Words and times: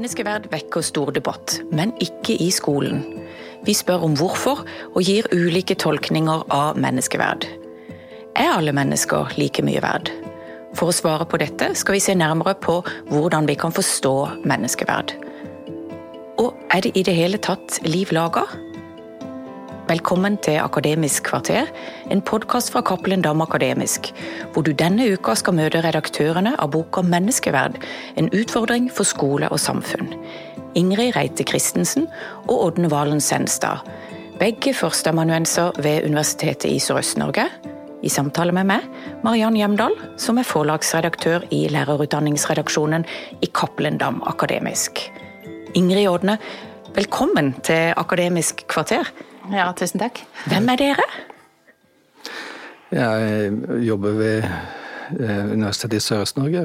Menneskeverd 0.00 0.46
vekker 0.48 0.80
stor 0.80 1.10
debatt, 1.12 1.58
men 1.76 1.90
ikke 2.00 2.32
i 2.40 2.46
skolen. 2.56 3.02
Vi 3.66 3.74
spør 3.76 4.06
om 4.06 4.14
hvorfor, 4.16 4.62
og 4.96 5.04
gir 5.04 5.26
ulike 5.28 5.74
tolkninger 5.76 6.46
av 6.56 6.78
menneskeverd. 6.80 7.44
Er 8.32 8.48
alle 8.54 8.72
mennesker 8.72 9.34
like 9.36 9.60
mye 9.60 9.82
verd? 9.84 10.08
For 10.72 10.88
å 10.88 10.96
svare 10.96 11.26
på 11.28 11.36
dette 11.42 11.68
skal 11.76 11.98
vi 11.98 12.00
se 12.00 12.14
nærmere 12.16 12.56
på 12.64 12.78
hvordan 13.10 13.44
vi 13.50 13.58
kan 13.60 13.76
forstå 13.76 14.14
menneskeverd. 14.48 15.12
Og 16.40 16.56
er 16.72 16.86
det 16.88 16.96
i 16.96 17.04
det 17.04 17.18
hele 17.20 17.42
tatt 17.44 17.82
liv 17.84 18.08
laga? 18.16 18.46
Velkommen 19.90 20.36
til 20.38 20.60
Akademisk 20.62 21.24
kvarter, 21.26 21.66
en 22.14 22.20
podkast 22.22 22.70
fra 22.70 22.78
Cappelen 22.86 23.24
Dam 23.24 23.40
Akademisk, 23.42 24.12
hvor 24.52 24.62
du 24.62 24.70
denne 24.70 25.02
uka 25.10 25.32
skal 25.34 25.56
møte 25.58 25.80
redaktørene 25.82 26.52
av 26.62 26.70
boka 26.70 27.02
'Menneskeverd 27.02 27.80
en 28.14 28.28
utfordring 28.30 28.86
for 28.86 29.02
skole 29.02 29.48
og 29.50 29.58
samfunn'. 29.58 30.12
Ingrid 30.78 31.16
Reite 31.16 31.42
Christensen 31.42 32.06
og 32.46 32.62
Ådne 32.66 32.90
Valen 32.90 33.20
Senstad. 33.20 33.82
Begge 34.38 34.74
førsteamanuenser 34.74 35.82
ved 35.82 36.04
Universitetet 36.04 36.70
i 36.70 36.78
Sørøst-Norge. 36.78 37.48
I 38.02 38.08
samtale 38.08 38.52
med 38.52 38.66
meg, 38.66 38.86
Mariann 39.24 39.56
Hjemdal, 39.56 39.96
som 40.16 40.38
er 40.38 40.46
forlagsredaktør 40.46 41.40
i 41.50 41.66
lærerutdanningsredaksjonen 41.68 43.04
i 43.42 43.46
Cappelen 43.46 43.98
Dam 43.98 44.22
Akademisk. 44.26 45.10
Ingrid 45.74 46.08
Ådne, 46.08 46.38
velkommen 46.94 47.54
til 47.62 47.92
Akademisk 47.96 48.66
kvarter. 48.68 49.10
Ja, 49.50 49.70
tusen 49.74 49.98
takk. 49.98 50.20
Hvem 50.46 50.68
er 50.70 50.78
dere? 50.78 51.06
Jeg 52.90 53.54
jobber 53.82 54.14
ved 54.18 54.44
eh, 54.46 55.50
Universitetet 55.50 55.98
i 55.98 56.04
Sørøst-Norge, 56.04 56.62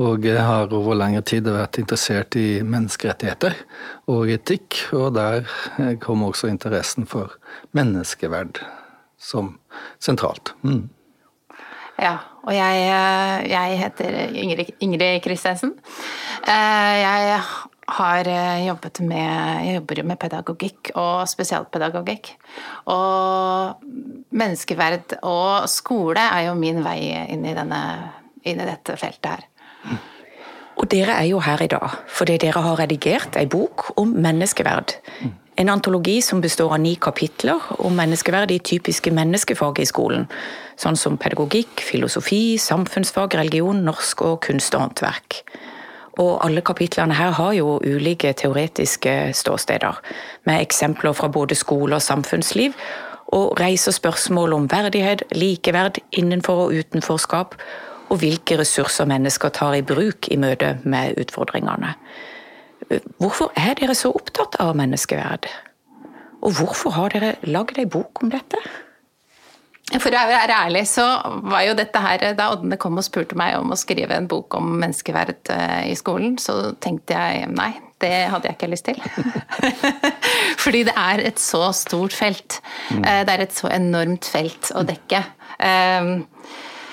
og 0.00 0.24
jeg 0.24 0.40
har 0.40 0.72
over 0.72 0.96
lengre 0.96 1.20
tid 1.28 1.48
vært 1.48 1.76
interessert 1.80 2.36
i 2.40 2.62
menneskerettigheter 2.64 3.56
og 4.12 4.32
etikk. 4.32 4.80
Og 4.96 5.12
der 5.16 5.44
kom 6.00 6.24
også 6.24 6.48
interessen 6.52 7.08
for 7.08 7.36
menneskeverd 7.76 8.62
som 9.20 9.58
sentralt. 10.00 10.54
Mm. 10.64 10.88
Ja, 12.00 12.16
og 12.42 12.56
jeg, 12.56 12.86
eh, 12.88 13.50
jeg 13.52 13.78
heter 13.78 14.18
Ingrid, 14.32 14.72
Ingrid 14.80 15.20
Kristensen. 15.24 15.76
Eh, 16.48 16.96
jeg 17.04 17.42
har 17.88 18.28
eh, 18.28 18.66
jobbet 18.66 19.00
med 19.00 19.66
Jeg 19.66 19.74
jobber 19.80 20.02
med 20.06 20.18
pedagogikk 20.20 20.92
og 20.94 21.26
spesialpedagogikk. 21.28 22.32
Og 22.92 23.82
menneskeverd 24.30 25.18
og 25.22 25.68
skole 25.70 26.22
er 26.22 26.48
jo 26.48 26.56
min 26.58 26.82
vei 26.84 27.12
inn 27.32 27.44
i, 27.46 27.54
denne, 27.56 27.82
inn 28.44 28.62
i 28.62 28.68
dette 28.68 28.96
feltet 29.00 29.30
her. 29.32 29.46
Og 30.80 30.88
dere 30.90 31.18
er 31.20 31.28
jo 31.28 31.42
her 31.44 31.60
i 31.62 31.70
dag 31.70 32.00
fordi 32.10 32.38
dere 32.42 32.62
har 32.64 32.80
redigert 32.80 33.36
ei 33.38 33.46
bok 33.50 33.92
om 34.00 34.14
menneskeverd. 34.24 34.96
En 35.60 35.68
antologi 35.68 36.16
som 36.24 36.40
består 36.40 36.72
av 36.72 36.80
ni 36.80 36.94
kapitler 36.96 37.60
om 37.84 37.92
menneskeverd 37.94 38.54
i 38.54 38.62
typiske 38.64 39.12
menneskefag 39.12 39.82
i 39.82 39.86
skolen. 39.86 40.24
Sånn 40.80 40.96
som 40.96 41.18
pedagogikk, 41.20 41.82
filosofi, 41.84 42.56
samfunnsfag, 42.58 43.36
religion, 43.36 43.84
norsk 43.84 44.24
og 44.24 44.40
kunst 44.48 44.74
og 44.74 44.86
håndverk. 44.86 45.42
Og 46.20 46.44
alle 46.44 46.60
kapitlene 46.60 47.16
her 47.16 47.30
har 47.38 47.52
jo 47.56 47.78
ulike 47.80 48.32
teoretiske 48.36 49.32
ståsteder, 49.32 50.00
med 50.44 50.60
eksempler 50.60 51.12
fra 51.16 51.28
både 51.28 51.54
skole 51.54 51.96
og 51.96 52.02
samfunnsliv, 52.02 52.76
og 53.32 53.60
reiser 53.60 53.92
spørsmål 53.96 54.52
om 54.52 54.68
verdighet, 54.70 55.22
likeverd 55.32 56.02
innenfor 56.12 56.66
og 56.66 56.74
utenforskap, 56.76 57.56
og 58.12 58.20
hvilke 58.20 58.58
ressurser 58.60 59.08
mennesker 59.08 59.48
tar 59.48 59.78
i 59.78 59.82
bruk 59.82 60.28
i 60.28 60.36
møte 60.36 60.74
med 60.84 61.16
utfordringene. 61.20 61.94
Hvorfor 63.16 63.52
er 63.56 63.78
dere 63.80 63.94
så 63.96 64.12
opptatt 64.12 64.58
av 64.60 64.76
menneskeverd? 64.76 65.48
Og 66.42 66.58
hvorfor 66.58 66.92
har 66.92 67.14
dere 67.14 67.36
lagd 67.48 67.78
ei 67.80 67.86
bok 67.88 68.20
om 68.22 68.32
dette? 68.34 68.60
For 70.00 70.14
å 70.14 70.24
være 70.30 70.56
ærlig 70.66 70.84
så 70.88 71.04
var 71.50 71.66
jo 71.66 71.76
dette 71.76 72.00
her 72.00 72.24
Da 72.38 72.48
Ådne 72.54 72.78
kom 72.80 72.96
og 73.00 73.04
spurte 73.06 73.36
meg 73.38 73.58
om 73.58 73.74
å 73.74 73.78
skrive 73.78 74.16
en 74.16 74.28
bok 74.30 74.56
om 74.56 74.70
menneskeverd 74.80 75.52
eh, 75.52 75.90
i 75.92 75.96
skolen, 75.98 76.38
så 76.40 76.72
tenkte 76.82 77.18
jeg 77.18 77.50
nei, 77.52 77.72
det 78.02 78.14
hadde 78.32 78.48
jeg 78.48 78.58
ikke 78.58 78.70
lyst 78.72 78.88
til. 78.88 78.98
Fordi 80.64 80.82
det 80.88 80.96
er 80.98 81.24
et 81.28 81.42
så 81.42 81.68
stort 81.76 82.16
felt. 82.16 82.60
Mm. 82.90 83.04
Eh, 83.04 83.22
det 83.28 83.36
er 83.36 83.44
et 83.44 83.56
så 83.56 83.70
enormt 83.72 84.28
felt 84.32 84.72
å 84.76 84.84
dekke. 84.88 85.24
Um, 85.62 86.14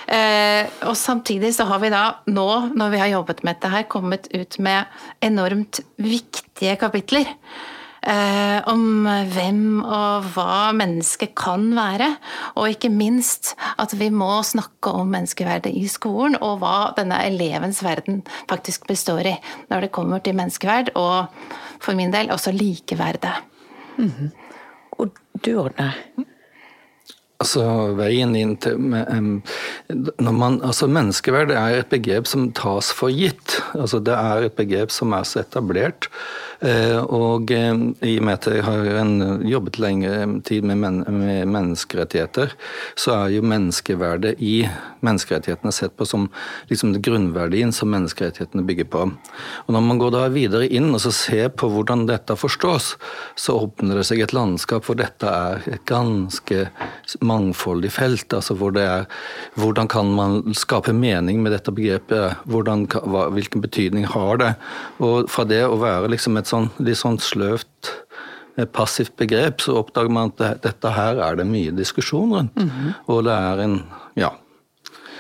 Uh, 0.10 0.66
og 0.90 0.96
samtidig 0.98 1.52
så 1.54 1.68
har 1.70 1.78
vi 1.84 1.92
da 1.94 2.00
nå, 2.34 2.48
når 2.74 2.94
vi 2.96 2.98
har 2.98 3.12
jobbet 3.12 3.44
med 3.44 3.60
dette 3.60 3.70
her, 3.70 3.84
kommet 3.94 4.26
ut 4.34 4.56
med 4.58 4.90
enormt 5.22 5.84
viktige 6.02 6.74
kapitler. 6.82 7.30
Eh, 8.00 8.60
om 8.72 9.04
hvem 9.04 9.82
og 9.84 10.30
hva 10.34 10.72
mennesket 10.76 11.34
kan 11.38 11.68
være. 11.76 12.14
Og 12.56 12.72
ikke 12.72 12.92
minst 12.94 13.56
at 13.82 13.96
vi 14.00 14.08
må 14.14 14.40
snakke 14.48 14.94
om 15.02 15.12
menneskeverdet 15.12 15.74
i 15.76 15.86
skolen, 15.92 16.38
og 16.40 16.62
hva 16.64 16.92
denne 16.98 17.20
elevens 17.28 17.84
verden 17.84 18.24
faktisk 18.50 18.88
består 18.88 19.28
i 19.28 19.36
når 19.72 19.88
det 19.88 19.94
kommer 19.96 20.24
til 20.24 20.38
menneskeverd, 20.40 20.94
og 20.96 21.28
for 21.84 21.98
min 21.98 22.14
del 22.14 22.32
også 22.32 22.52
likeverdet. 22.56 23.36
Mm 23.98 24.12
-hmm. 24.12 24.30
Og 24.92 25.10
du, 25.46 25.60
Ådne? 25.60 25.94
Altså, 27.40 27.64
veien 27.96 28.34
inn 28.36 28.58
til 28.60 28.76
man, 28.84 29.40
altså, 30.60 30.90
Menneskeverd 30.92 31.54
er 31.56 31.78
et 31.78 31.92
begrep 31.92 32.28
som 32.28 32.50
tas 32.52 32.92
for 32.92 33.14
gitt. 33.16 33.62
Altså, 33.78 34.02
det 34.04 34.18
er 34.18 34.50
et 34.50 34.58
begrep 34.58 34.92
som 34.92 35.16
er 35.16 35.24
så 35.28 35.40
etablert 35.46 36.10
Eh, 36.60 36.98
og 37.00 37.52
eh, 37.56 37.72
i 38.04 38.18
og 38.20 38.26
med 38.28 38.36
at 38.36 38.48
jeg 38.52 38.64
har 38.66 38.82
jobbet 39.48 39.78
lenge 39.80 40.12
tid 40.44 40.66
med, 40.68 40.82
men, 40.82 40.98
med 41.08 41.48
menneskerettigheter, 41.48 42.52
så 43.00 43.14
er 43.16 43.36
jo 43.38 43.46
menneskeverdet 43.48 44.34
i 44.44 44.66
menneskerettighetene 45.06 45.72
sett 45.72 45.96
på 45.96 46.08
som 46.08 46.28
liksom 46.68 46.98
grunnverdien 47.00 47.72
som 47.76 47.94
menneskerettighetene 47.94 48.66
bygger 48.68 48.90
på. 48.92 49.06
Og 49.08 49.72
Når 49.72 49.86
man 49.88 50.02
går 50.02 50.12
da 50.18 50.26
videre 50.34 50.68
inn 50.68 50.92
og 50.92 51.00
så 51.06 51.14
ser 51.16 51.54
på 51.56 51.72
hvordan 51.72 52.04
dette 52.10 52.36
forstås, 52.36 52.92
så 53.40 53.56
åpner 53.64 54.02
det 54.02 54.10
seg 54.10 54.26
et 54.26 54.36
landskap 54.36 54.84
hvor 54.84 55.00
dette 55.00 55.32
er 55.32 55.64
et 55.72 55.88
ganske 55.88 56.68
mangfoldig 57.30 57.92
felt. 57.94 58.34
altså 58.34 58.56
hvor 58.58 58.74
det 58.76 58.84
er 58.84 59.06
Hvordan 59.60 59.88
kan 59.88 60.12
man 60.16 60.54
skape 60.54 60.94
mening 60.94 61.42
med 61.44 61.54
dette 61.56 61.72
begrepet? 61.72 62.42
Hvordan, 62.46 62.88
hva, 62.88 63.30
hvilken 63.36 63.62
betydning 63.62 64.06
har 64.10 64.42
det? 64.42 64.54
Og 65.00 65.30
fra 65.30 65.46
det 65.48 65.64
å 65.66 65.80
være 65.80 66.12
liksom 66.16 66.38
et 66.38 66.50
sånn, 66.50 66.70
litt 66.80 67.00
sånn 67.00 67.20
sløvt 67.22 67.94
eh, 68.58 68.66
passivt 68.66 69.16
begrep, 69.20 69.62
så 69.62 69.80
oppdager 69.84 70.14
man 70.14 70.34
at 70.36 70.64
dette 70.66 70.94
her 70.96 71.22
er 71.24 71.40
det 71.40 71.48
mye 71.50 71.74
diskusjon 71.76 72.36
rundt. 72.36 72.56
Mm 72.56 72.70
-hmm. 72.70 72.94
Og 73.08 73.24
det 73.24 73.34
er 73.34 73.66
en 73.66 73.84
ja. 74.16 74.34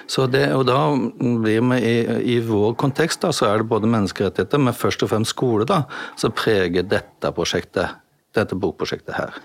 Så 0.09 0.25
det, 0.27 0.47
og 0.57 0.65
da 0.65 0.89
blir 1.19 1.61
vi 1.69 1.77
i, 1.85 1.97
i 2.35 2.39
vår 2.41 2.73
kontekst 2.81 3.21
da, 3.21 3.29
så 3.35 3.45
er 3.45 3.61
det 3.61 3.69
både 3.69 3.89
menneskerettigheter, 3.93 4.57
men 4.57 4.73
først 4.73 5.03
og 5.05 5.11
fremst 5.11 5.35
skole, 5.35 5.67
da, 5.69 5.83
som 6.17 6.33
preger 6.33 6.87
dette 6.89 7.31
prosjektet, 7.37 7.93
dette 8.33 8.57
bokprosjektet 8.57 9.13
her. 9.13 9.37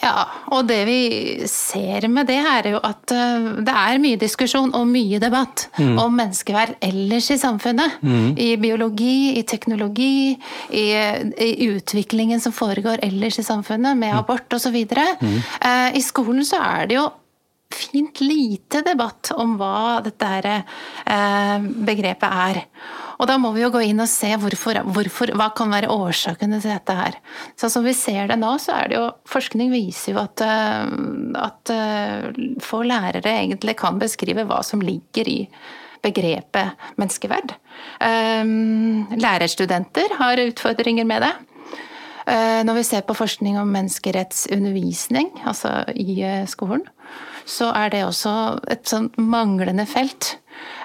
Ja, 0.00 0.24
og 0.54 0.64
det 0.68 0.80
vi 0.88 1.00
ser 1.50 2.06
med 2.08 2.28
det, 2.30 2.38
er 2.40 2.70
jo 2.72 2.80
at 2.86 3.12
eh, 3.14 3.48
det 3.66 3.74
er 3.76 4.00
mye 4.02 4.20
diskusjon 4.20 4.72
og 4.76 4.88
mye 4.88 5.20
debatt 5.22 5.66
mm. 5.76 5.98
om 6.00 6.16
menneskeverd 6.16 6.78
ellers 6.84 7.30
i 7.34 7.38
samfunnet. 7.40 7.98
Mm. 8.00 8.32
I 8.40 8.48
biologi, 8.60 9.36
i 9.36 9.44
teknologi, 9.48 10.36
i, 10.72 10.86
i, 10.96 11.50
utviklingen 11.68 12.40
som 12.40 12.54
foregår 12.56 13.04
ellers 13.06 13.40
i 13.42 13.46
samfunnet, 13.46 13.98
med 13.98 14.14
mm. 14.14 14.20
abort 14.22 14.56
osv. 14.56 14.78
Mm. 14.80 15.36
Eh, 15.60 15.88
I 16.00 16.04
skolen 16.04 16.46
så 16.48 16.62
er 16.64 16.88
det 16.90 17.00
jo 17.00 17.08
fint 17.70 18.20
lite 18.24 18.82
debatt 18.86 19.30
om 19.36 19.54
hva 19.60 20.00
dette 20.04 20.32
her, 20.32 20.50
eh, 21.04 21.68
begrepet 21.86 22.42
er. 22.48 22.64
Og 23.20 23.28
da 23.28 23.36
må 23.40 23.52
vi 23.52 23.60
jo 23.60 23.70
gå 23.72 23.82
inn 23.84 24.00
og 24.00 24.08
se 24.08 24.30
hvorfor, 24.40 24.80
hvorfor, 24.96 25.34
hva 25.36 25.50
kan 25.56 25.72
være 25.72 25.92
årsakene 25.92 26.60
til 26.62 26.72
dette 26.72 26.96
her. 26.96 27.18
Så 27.60 27.68
som 27.72 27.84
vi 27.84 27.92
ser 27.96 28.30
det 28.30 28.38
nå, 28.40 28.54
så 28.62 28.78
er 28.78 28.88
det 28.88 28.96
jo 28.96 29.08
Forskning 29.30 29.70
viser 29.72 30.14
jo 30.14 30.22
at, 30.22 30.40
eh, 30.42 30.88
at 31.38 31.70
eh, 31.74 32.40
få 32.64 32.80
lærere 32.88 33.36
egentlig 33.44 33.76
kan 33.78 34.00
beskrive 34.00 34.46
hva 34.48 34.62
som 34.66 34.82
ligger 34.82 35.28
i 35.28 35.38
begrepet 36.02 36.80
menneskeverd. 36.98 37.54
Eh, 38.02 38.54
lærerstudenter 39.20 40.16
har 40.18 40.44
utfordringer 40.48 41.08
med 41.08 41.28
det. 41.28 41.36
Når 42.30 42.76
vi 42.76 42.82
ser 42.86 43.00
på 43.02 43.14
forskning 43.16 43.56
om 43.58 43.70
menneskerettsundervisning, 43.74 45.32
altså 45.50 45.80
i 45.98 46.20
skolen, 46.46 46.84
så 47.48 47.72
er 47.74 47.90
det 47.90 48.04
også 48.06 48.34
et 48.70 48.86
sånt 48.86 49.16
manglende 49.18 49.86
felt. 49.88 50.36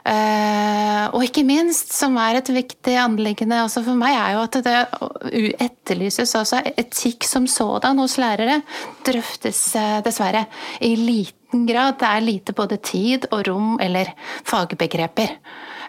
Uh, 0.05 1.09
og 1.17 1.23
ikke 1.25 1.41
minst, 1.47 1.89
som 1.97 2.13
er 2.21 2.37
et 2.37 2.51
viktig 2.53 2.93
anliggende 3.01 3.63
også 3.65 3.81
for 3.87 3.97
meg, 3.97 4.13
er 4.13 4.35
jo 4.35 4.43
at 4.45 4.59
det 4.65 5.53
etterlyses 5.65 6.35
også 6.37 6.61
etikk 6.75 7.25
som 7.25 7.47
sådan 7.49 7.97
hos 8.03 8.19
lærere 8.21 8.59
drøftes 9.07 9.61
uh, 9.79 10.01
dessverre 10.05 10.45
i 10.85 10.93
liten 10.99 11.65
grad 11.65 11.97
det 12.01 12.09
er 12.09 12.25
lite 12.25 12.53
både 12.53 12.77
tid 12.83 13.25
og 13.31 13.47
rom 13.47 13.79
eller 13.81 14.11
fagbegreper 14.43 15.37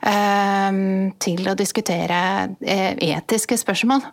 eh, 0.03 0.79
til 1.23 1.49
å 1.49 1.57
diskutere 1.59 2.21
eh, 2.61 2.93
etiske 3.09 3.59
spørsmål. 3.59 4.05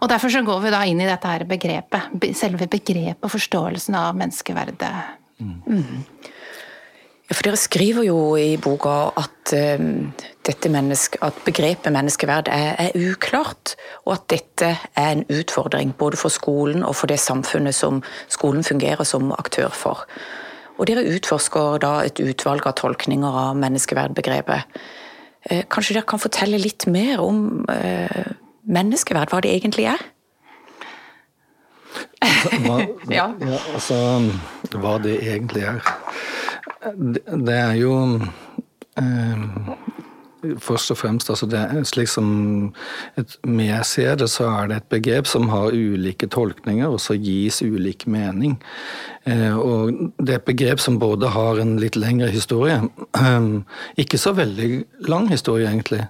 Og 0.00 0.08
Derfor 0.08 0.32
så 0.32 0.42
går 0.44 0.60
vi 0.64 0.74
da 0.74 0.82
inn 0.88 1.00
i 1.02 1.08
dette 1.08 1.28
her 1.30 1.46
begrepet, 1.48 2.36
selve 2.36 2.68
begrepet 2.70 3.24
og 3.24 3.32
forståelsen 3.34 3.96
av 4.00 4.16
menneskeverdet. 4.18 4.92
Mm. 5.40 6.04
Ja, 7.30 7.36
for 7.38 7.46
Dere 7.46 7.58
skriver 7.62 8.02
jo 8.02 8.34
i 8.34 8.56
boka 8.58 9.12
at, 9.20 9.52
uh, 9.54 10.64
menneske, 10.66 11.18
at 11.22 11.36
begrepet 11.46 11.92
menneskeverd 11.94 12.48
er, 12.50 12.74
er, 12.74 12.96
uklart, 12.98 13.76
og 14.04 14.16
at 14.16 14.24
dette 14.32 14.70
er 14.98 15.12
en 15.12 15.22
utfordring 15.30 15.94
både 15.94 16.18
for 16.18 16.28
skolen 16.28 16.82
og 16.82 16.96
for 16.98 17.06
det 17.06 17.20
samfunnet 17.22 17.74
som 17.74 18.02
skolen 18.26 18.64
fungerer 18.66 19.06
som 19.06 19.30
aktør 19.38 19.70
for. 19.70 20.02
Og 20.78 20.88
Dere 20.90 21.06
utforsker 21.06 21.78
da 21.78 22.00
et 22.02 22.18
utvalg 22.18 22.66
av 22.66 22.74
tolkninger 22.82 23.38
av 23.44 23.54
menneskeverdbegrepet. 23.62 24.82
Uh, 25.46 25.62
kanskje 25.70 26.00
dere 26.00 26.10
kan 26.10 26.18
fortelle 26.18 26.58
litt 26.58 26.88
mer 26.90 27.22
om 27.22 27.62
uh, 27.70 28.26
menneskeverd, 28.66 29.30
hva 29.30 29.38
det 29.46 29.54
egentlig 29.54 29.86
er? 29.86 30.02
Hva, 32.66 32.82
ja. 33.20 33.30
ja. 33.38 33.62
altså, 33.70 34.02
hva 34.74 34.98
det 34.98 35.20
egentlig 35.30 35.68
er. 35.76 35.94
Det 37.46 37.56
er 37.56 37.74
jo 37.80 37.94
eh, 38.98 39.42
Først 40.40 40.88
og 40.94 40.96
fremst, 40.96 41.28
altså 41.28 41.44
det, 41.52 41.60
slik 41.84 42.08
som 42.08 42.28
et, 43.20 43.34
jeg 43.44 43.84
ser 43.84 44.14
det, 44.16 44.30
så 44.32 44.46
er 44.48 44.70
det 44.70 44.76
et 44.78 44.86
begrep 44.94 45.28
som 45.28 45.50
har 45.52 45.74
ulike 45.76 46.30
tolkninger, 46.32 46.88
og 46.88 46.96
så 47.04 47.12
gis 47.20 47.60
ulik 47.60 48.06
mening. 48.08 48.54
Eh, 49.28 49.52
og 49.52 49.92
det 50.16 50.32
er 50.32 50.40
et 50.40 50.48
begrep 50.48 50.80
som 50.80 50.96
både 51.02 51.28
har 51.34 51.60
en 51.60 51.74
litt 51.82 51.98
lengre 52.00 52.30
historie, 52.32 52.78
eh, 53.20 53.50
ikke 54.00 54.22
så 54.22 54.32
veldig 54.32 54.70
lang 55.12 55.28
historie 55.28 55.68
egentlig, 55.68 56.06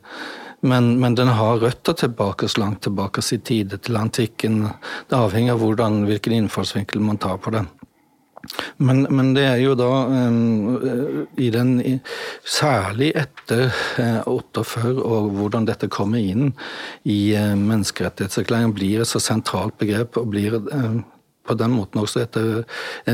men, 0.62 0.92
men, 1.00 1.18
den 1.18 1.34
har 1.34 1.58
røtter 1.58 1.98
tilbake 1.98 2.48
så 2.48 2.60
langt 2.60 2.82
tilbake 2.86 3.24
i 3.34 3.38
tid, 3.38 3.74
til 3.82 3.96
antikken. 3.96 4.66
Det 5.08 5.16
avhenger 5.16 5.56
av 5.56 5.64
hvordan, 5.64 6.04
hvilken 6.06 6.36
innfallsvinkel 6.36 7.00
man 7.02 7.18
tar 7.18 7.40
på 7.40 7.50
det. 7.56 7.64
Men, 8.80 9.04
men, 9.12 9.34
det 9.36 9.44
er 9.44 9.58
jo 9.60 9.74
da 9.76 9.88
um, 10.08 10.78
i 11.36 11.50
den 11.52 11.74
Særlig 12.46 13.10
etter 13.18 13.68
uh, 14.00 14.22
48 14.30 14.94
og 14.96 15.30
hvordan 15.36 15.68
dette 15.68 15.90
kommer 15.92 16.22
inn 16.22 16.50
i 17.04 17.34
uh, 17.36 17.52
menneskerettighetserklæringen, 17.58 18.74
blir 18.76 19.04
et 19.04 19.10
så 19.10 19.20
sentralt 19.22 19.76
begrep 19.80 20.16
og 20.20 20.30
blir 20.32 20.56
uh, 20.56 21.02
på 21.50 21.58
den 21.58 21.74
måten 21.74 22.00
også 22.02 22.22
et, 22.22 22.38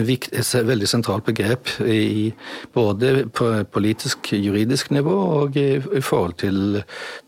vikt, 0.06 0.34
et 0.36 0.68
veldig 0.68 0.88
sentralt 0.90 1.24
begrep 1.26 1.70
i 1.80 2.32
både 2.76 3.26
på 3.32 3.48
politisk, 3.72 4.32
juridisk 4.36 4.92
nivå 4.94 5.14
og 5.40 5.56
i, 5.56 5.78
i 5.80 6.02
forhold 6.04 6.36
til, 6.42 6.82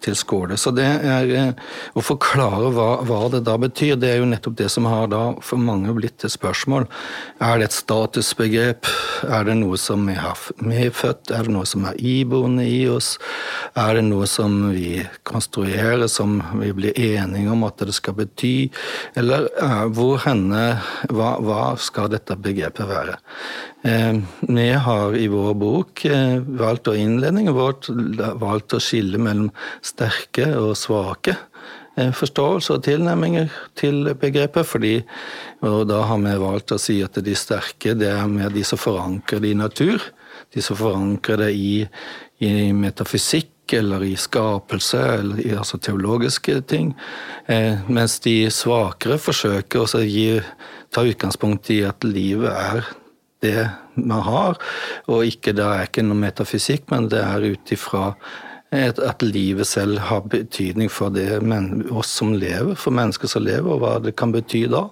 til, 0.05 0.17
skole. 0.19 0.59
Så 0.61 0.73
det 0.77 0.87
er 0.87 1.55
å 1.97 2.05
forklare 2.05 2.73
hva, 2.75 2.89
hva, 3.07 3.21
det 3.33 3.45
da 3.47 3.57
betyr, 3.61 3.97
det 4.01 4.13
er 4.13 4.21
jo 4.21 4.29
nettopp 4.29 4.59
det 4.59 4.69
som 4.73 4.89
har 4.89 5.09
da 5.13 5.23
for 5.45 5.61
mange 5.63 5.95
blitt 5.97 6.27
et 6.27 6.35
spørsmål. 6.35 6.89
Er 7.45 7.61
det 7.61 7.71
et 7.71 7.79
statusbegrep? 7.79 8.89
Er 9.29 9.49
det 9.49 9.57
noe 9.61 9.79
som 9.81 10.05
vi 10.09 10.17
har 10.19 10.39
medfødt? 10.65 11.33
Er 11.35 11.47
det 11.47 11.55
noe 11.55 11.69
som 11.69 11.87
er 11.89 11.99
iboende 12.03 12.67
i 12.69 12.83
oss? 12.91 13.15
Er 13.79 13.97
det 13.99 14.05
noe 14.09 14.29
som 14.29 14.59
vi 14.75 14.99
konstruerer, 15.29 16.07
som 16.11 16.41
vi 16.61 16.73
blir 16.77 16.99
enige 16.99 17.53
om 17.53 17.65
at 17.69 17.81
det 17.85 17.97
skal 17.97 18.19
bety? 18.19 18.69
Eller 19.19 19.49
hvor 19.95 20.19
henne 20.25 20.81
hva, 21.13 21.37
hva 21.43 21.63
skal 21.81 22.11
dette 22.13 22.37
begrepet 22.43 22.89
være? 22.89 23.17
Eh, 23.87 24.19
vi 24.49 24.69
har 24.87 25.17
i 25.17 25.29
vår 25.31 25.55
bok 25.59 26.05
eh, 26.09 26.39
valgt 26.61 26.91
å 26.91 26.97
innledningen 26.99 27.55
vårt 27.57 27.91
valgt 28.41 28.75
å 28.75 28.83
skille 28.83 29.21
mellom 29.23 29.53
sterke 29.85 30.49
og 30.59 30.75
svake 30.79 31.37
eh, 31.97 32.11
forståelse 32.17 32.79
og 32.79 32.87
tilnærminger 32.89 33.53
til 33.79 34.11
begrepet. 34.19 34.67
fordi, 34.67 34.97
og 35.63 35.87
Da 35.89 36.03
har 36.11 36.19
vi 36.25 36.39
valgt 36.43 36.75
å 36.75 36.81
si 36.83 37.01
at 37.03 37.21
de 37.23 37.35
sterke 37.35 37.95
det 37.95 38.11
er 38.11 38.27
mer 38.27 38.51
de 38.51 38.65
som 38.65 38.79
forankrer 38.79 39.45
det 39.45 39.55
i 39.55 39.61
natur. 39.63 40.03
De 40.55 40.63
som 40.65 40.77
forankrer 40.77 41.45
det 41.45 41.53
i, 41.55 41.87
i 42.41 42.73
metafysikk 42.73 43.53
eller 43.73 44.05
i 44.05 44.15
skapelse, 44.17 45.01
eller 45.19 45.41
i 45.45 45.53
altså 45.57 45.79
teologiske 45.79 46.61
ting. 46.71 46.95
Eh, 47.47 47.79
mens 47.89 48.19
de 48.25 48.51
svakere 48.55 49.19
forsøker 49.21 49.85
å 49.85 49.89
ta 50.95 51.05
utgangspunkt 51.05 51.71
i 51.75 51.83
at 51.89 52.05
livet 52.05 52.53
er 52.53 52.91
det 53.43 53.69
man 53.95 54.23
har, 54.27 54.59
og 55.07 55.27
ikke, 55.27 55.55
det 55.55 55.65
er 55.65 55.87
ikke 55.87 56.03
noe 56.07 56.19
metafysikk, 56.19 56.89
men 56.91 57.11
det 57.13 57.23
er 57.23 57.51
ut 57.53 57.75
ifra 57.75 58.13
at 58.71 59.23
livet 59.23 59.65
selv 59.67 59.99
har 59.99 60.27
betydning 60.29 60.91
for 60.93 61.09
det, 61.09 61.41
oss 61.91 62.11
som 62.19 62.35
lever, 62.37 62.75
for 62.77 62.93
mennesker 62.93 63.31
som 63.31 63.43
lever, 63.47 63.71
og 63.73 63.81
hva 63.81 63.95
det 64.05 64.13
kan 64.19 64.33
bety 64.33 64.67
da. 64.69 64.85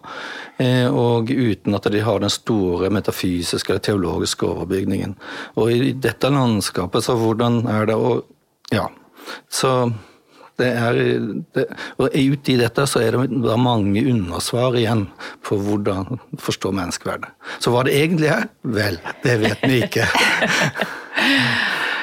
Eh, 0.56 0.88
og 0.88 1.28
uten 1.28 1.76
at 1.76 1.88
de 1.92 2.00
har 2.00 2.22
den 2.22 2.32
store 2.32 2.88
metafysiske 2.90 3.72
eller 3.72 3.84
teologiske 3.84 4.48
overbygningen. 4.48 5.12
Og 5.60 5.72
i 5.74 5.92
dette 5.92 6.32
landskapet, 6.32 7.04
så 7.04 7.18
hvordan 7.20 7.66
er 7.68 7.90
det 7.90 7.98
å 8.00 8.22
Ja. 8.74 8.88
Så 9.50 9.72
det 10.56 10.70
er, 10.72 10.98
det, 11.52 11.66
og 12.00 12.14
ute 12.14 12.52
i 12.54 12.56
dette 12.56 12.86
så 12.88 13.02
er 13.04 13.16
det 13.16 13.40
da 13.44 13.58
mange 13.60 14.00
undersvar 14.08 14.76
igjen 14.78 15.04
på 15.44 15.58
hvordan 15.60 16.20
forstå 16.40 16.72
menneskeverdet. 16.78 17.34
Så 17.60 17.72
hva 17.74 17.84
det 17.86 17.96
egentlig 17.98 18.30
er, 18.32 18.48
vel, 18.64 18.96
det 19.24 19.40
vet 19.44 19.66
vi 19.66 19.82
ikke. 19.84 20.08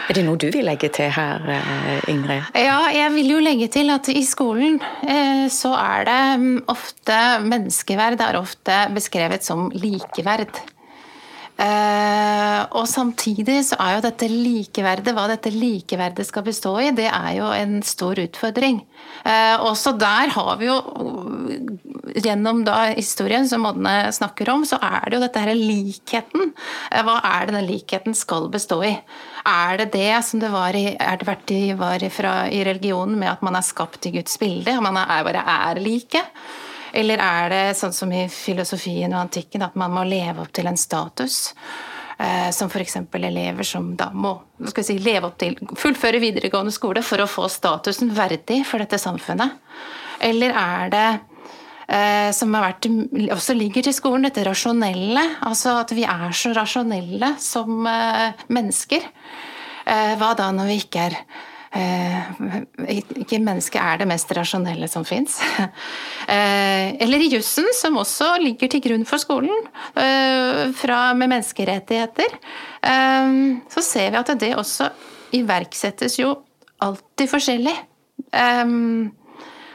Er 0.03 0.17
det 0.17 0.23
noe 0.27 0.35
du 0.35 0.49
vil 0.51 0.65
legge 0.67 0.89
til 0.91 1.07
her, 1.15 1.45
eh, 1.47 2.09
Ingrid? 2.11 2.49
Ja, 2.59 2.89
jeg 2.91 3.07
vil 3.13 3.29
jo 3.31 3.37
legge 3.39 3.69
til 3.71 3.87
at 3.93 4.09
i 4.11 4.23
skolen 4.27 4.75
eh, 5.07 5.45
så 5.47 5.71
er 5.79 6.03
det 6.09 6.17
mm, 6.41 6.57
ofte 6.73 7.19
menneskeverd 7.45 8.19
er 8.25 8.37
ofte 8.41 8.81
beskrevet 8.93 9.47
som 9.47 9.69
likeverd. 9.71 10.59
Uh, 11.53 12.65
og 12.73 12.87
samtidig 12.89 13.59
så 13.67 13.77
er 13.77 13.91
jo 13.93 14.03
dette 14.07 14.25
likeverdet, 14.25 15.13
hva 15.13 15.27
dette 15.29 15.51
likeverdet 15.53 16.25
skal 16.25 16.45
bestå 16.47 16.71
i, 16.81 16.87
det 16.97 17.05
er 17.11 17.35
jo 17.37 17.51
en 17.53 17.75
stor 17.85 18.17
utfordring. 18.23 18.79
Uh, 19.21 19.61
også 19.69 19.93
der 20.01 20.33
har 20.33 20.57
vi 20.57 20.71
jo, 20.71 20.79
gjennom 22.17 22.63
da 22.65 22.79
historien 22.95 23.45
som 23.49 23.67
Ådne 23.69 24.09
snakker 24.17 24.49
om, 24.55 24.65
så 24.65 24.81
er 24.81 25.05
det 25.05 25.19
jo 25.19 25.21
dette 25.27 25.45
her 25.45 25.53
likheten. 25.53 26.51
Uh, 26.89 26.99
hva 27.05 27.19
er 27.35 27.47
det 27.47 27.57
den 27.59 27.69
likheten 27.69 28.17
skal 28.17 28.49
bestå 28.53 28.81
i? 28.89 28.95
Er 29.45 29.77
det 29.83 29.91
det 29.93 30.09
som 30.25 30.41
det 30.41 30.49
var 30.55 30.73
i, 30.73 30.87
er 30.97 31.21
det 31.21 31.29
vært 31.29 31.53
i, 31.53 31.63
var 31.77 32.01
i, 32.01 32.09
fra, 32.13 32.35
i 32.49 32.65
religionen 32.65 33.19
med 33.21 33.29
at 33.29 33.45
man 33.45 33.61
er 33.61 33.69
skapt 33.69 34.09
i 34.09 34.17
Guds 34.17 34.41
bilde, 34.41 34.79
man 34.81 34.97
er, 35.05 35.21
bare 35.29 35.45
er 35.45 35.85
like? 35.85 36.25
Eller 36.93 37.21
er 37.23 37.49
det 37.49 37.63
sånn 37.79 37.95
som 37.95 38.11
i 38.13 38.27
filosofien 38.29 39.13
og 39.15 39.25
antikken, 39.25 39.65
at 39.65 39.75
man 39.79 39.93
må 39.95 40.05
leve 40.05 40.43
opp 40.45 40.53
til 40.53 40.69
en 40.69 40.77
status? 40.77 41.55
Eh, 42.17 42.49
som 42.51 42.69
f.eks. 42.69 42.97
elever 43.13 43.65
som 43.65 43.95
da 43.97 44.11
må 44.13 44.35
si, 44.69 44.99
leve 45.01 45.27
opp 45.27 45.39
til, 45.41 45.57
fullføre 45.79 46.21
videregående 46.21 46.73
skole 46.73 47.01
for 47.01 47.23
å 47.23 47.29
få 47.29 47.47
statusen 47.49 48.13
verdig 48.13 48.61
for 48.69 48.83
dette 48.83 48.99
samfunnet? 49.01 49.57
Eller 50.23 50.53
er 50.53 50.91
det 50.93 51.07
eh, 51.87 52.29
som 52.37 52.53
vært, 52.53 52.85
også 53.33 53.57
ligger 53.57 53.87
til 53.87 53.97
skolen, 53.97 54.27
dette 54.29 54.45
rasjonelle. 54.45 55.25
Altså 55.49 55.79
at 55.81 55.95
vi 55.97 56.05
er 56.05 56.37
så 56.37 56.53
rasjonelle 56.55 57.33
som 57.41 57.89
eh, 57.89 58.45
mennesker. 58.53 59.09
Hva 59.83 60.29
da 60.39 60.45
når 60.55 60.69
vi 60.69 60.75
ikke 60.79 61.01
er 61.09 61.15
ikke 61.73 63.39
mennesket 63.41 63.79
er 63.81 64.01
det 64.01 64.07
mest 64.09 64.31
rasjonelle 64.37 64.89
som 64.91 65.05
fins. 65.07 65.39
Eh, 66.23 66.95
eller 67.03 67.19
i 67.19 67.27
jussen, 67.33 67.65
som 67.75 67.97
også 67.99 68.29
ligger 68.39 68.69
til 68.71 68.79
grunn 68.85 69.01
for 69.05 69.19
skolen, 69.19 69.65
eh, 69.99 70.71
fra, 70.79 71.01
med 71.19 71.33
menneskerettigheter. 71.33 72.37
Så 73.73 73.83
ser 73.83 74.13
vi 74.13 74.21
at 74.21 74.31
det 74.39 74.53
også 74.55 74.87
iverksettes 75.35 76.15
jo 76.21 76.31
alltid 76.87 77.27
forskjellig. 77.33 77.75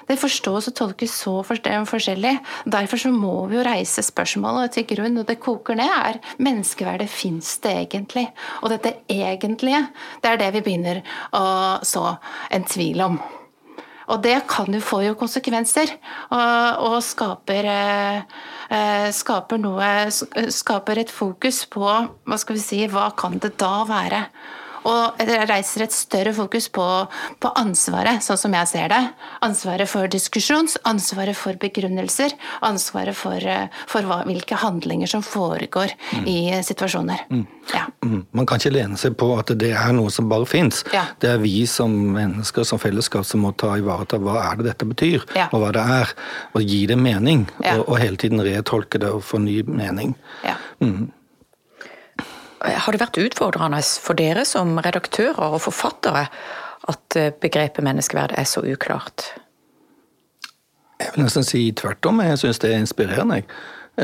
Det 0.08 0.16
forstås 0.16 0.70
og 0.70 0.76
tolkes 0.78 1.14
så 1.22 1.34
forskjellig. 1.44 2.34
Derfor 2.64 3.00
så 3.02 3.12
må 3.12 3.34
vi 3.50 3.58
jo 3.58 3.64
reise 3.66 4.04
spørsmålet 4.04 4.76
til 4.76 4.86
grunn, 4.88 5.20
og 5.20 5.26
det 5.28 5.40
koker 5.42 5.76
ned, 5.78 5.92
er 5.92 6.20
menneskeverdet 6.40 7.10
fins 7.12 7.58
det 7.64 7.74
egentlig? 7.84 8.28
Og 8.62 8.72
dette 8.72 8.96
egentlige, 9.12 9.84
det 10.22 10.32
er 10.32 10.40
det 10.40 10.52
vi 10.56 10.64
begynner 10.64 11.02
å 11.36 11.44
så 11.84 12.14
en 12.54 12.64
tvil 12.68 13.04
om. 13.04 13.18
Og 14.08 14.22
det 14.24 14.38
kan 14.48 14.72
jo 14.72 14.80
få 14.80 15.02
jo 15.04 15.16
konsekvenser, 15.20 15.90
og, 16.32 16.86
og 16.88 16.96
skaper, 17.04 17.68
eh, 17.68 19.10
skaper, 19.12 19.60
noe 19.60 19.90
Skaper 20.54 21.02
et 21.02 21.12
fokus 21.12 21.64
på 21.68 21.84
hva 21.84 22.40
skal 22.40 22.56
vi 22.56 22.64
si, 22.64 22.80
hva 22.88 23.10
kan 23.16 23.36
det 23.42 23.52
da 23.60 23.82
være? 23.88 24.22
Og 24.88 25.20
det 25.28 25.38
reiser 25.50 25.84
et 25.84 25.94
større 25.94 26.32
fokus 26.36 26.68
på, 26.72 26.86
på, 27.42 27.52
ansvaret, 27.60 28.22
sånn 28.24 28.40
som 28.40 28.54
jeg 28.56 28.70
ser 28.70 28.88
det. 28.92 29.00
Ansvaret 29.44 29.90
for 29.90 30.08
diskusjons, 30.10 30.78
ansvaret 30.88 31.36
for 31.36 31.58
begrunnelser, 31.60 32.34
ansvaret 32.64 33.16
for, 33.16 33.44
for 33.90 34.08
hva, 34.08 34.22
hvilke 34.28 34.58
handlinger 34.62 35.10
som 35.10 35.24
foregår 35.24 35.92
mm. 36.12 36.28
i 36.30 36.38
situasjoner. 36.64 37.26
Mm. 37.32 37.44
Ja. 37.74 37.84
Mm. 38.04 38.22
Man 38.32 38.48
kan 38.48 38.60
ikke 38.60 38.72
lene 38.78 38.96
seg 39.00 39.18
på 39.20 39.28
at 39.36 39.52
det 39.60 39.74
er 39.76 39.92
noe 39.96 40.12
som 40.14 40.30
bare 40.30 40.48
fins. 40.48 40.82
Ja. 40.94 41.04
Det 41.20 41.34
er 41.34 41.42
vi 41.42 41.66
som 41.68 41.92
mennesker, 42.14 42.64
som 42.68 42.80
fellesskap, 42.80 43.26
som 43.28 43.44
må 43.44 43.52
ta 43.58 43.74
ivareta 43.78 44.20
hva 44.22 44.38
er 44.46 44.60
det 44.60 44.70
dette 44.70 44.88
betyr, 44.88 45.28
ja. 45.36 45.50
og 45.52 45.64
hva 45.64 45.74
det 45.76 45.84
er. 45.98 46.16
Og 46.56 46.64
gi 46.64 46.84
det 46.88 46.96
mening. 47.00 47.46
Og, 47.60 47.84
og, 47.84 47.94
hele 48.00 48.20
tiden 48.20 48.42
retolke 48.44 49.00
det 49.02 49.10
og 49.12 49.24
få 49.26 49.40
ny 49.42 49.60
mening. 49.68 50.14
Mm. 50.80 51.10
Har 52.58 52.94
det 52.94 53.00
vært 53.02 53.20
utfordrende 53.22 53.80
for 54.02 54.18
dere 54.18 54.44
som 54.48 54.78
redaktører 54.82 55.54
og 55.54 55.62
forfattere 55.62 56.26
at 56.88 57.16
eh, 57.18 57.30
begrepet 57.34 57.84
menneskeverd 57.86 58.34
er 58.38 58.46
så 58.48 58.64
uklart? 58.66 59.28
Jeg 60.98 61.14
vil 61.14 61.26
nesten 61.28 61.46
si 61.46 61.68
tvert 61.78 62.06
om. 62.10 62.22
Jeg 62.24 62.40
syns 62.40 62.58
det 62.62 62.72
er 62.72 62.80
inspirerende. 62.82 63.42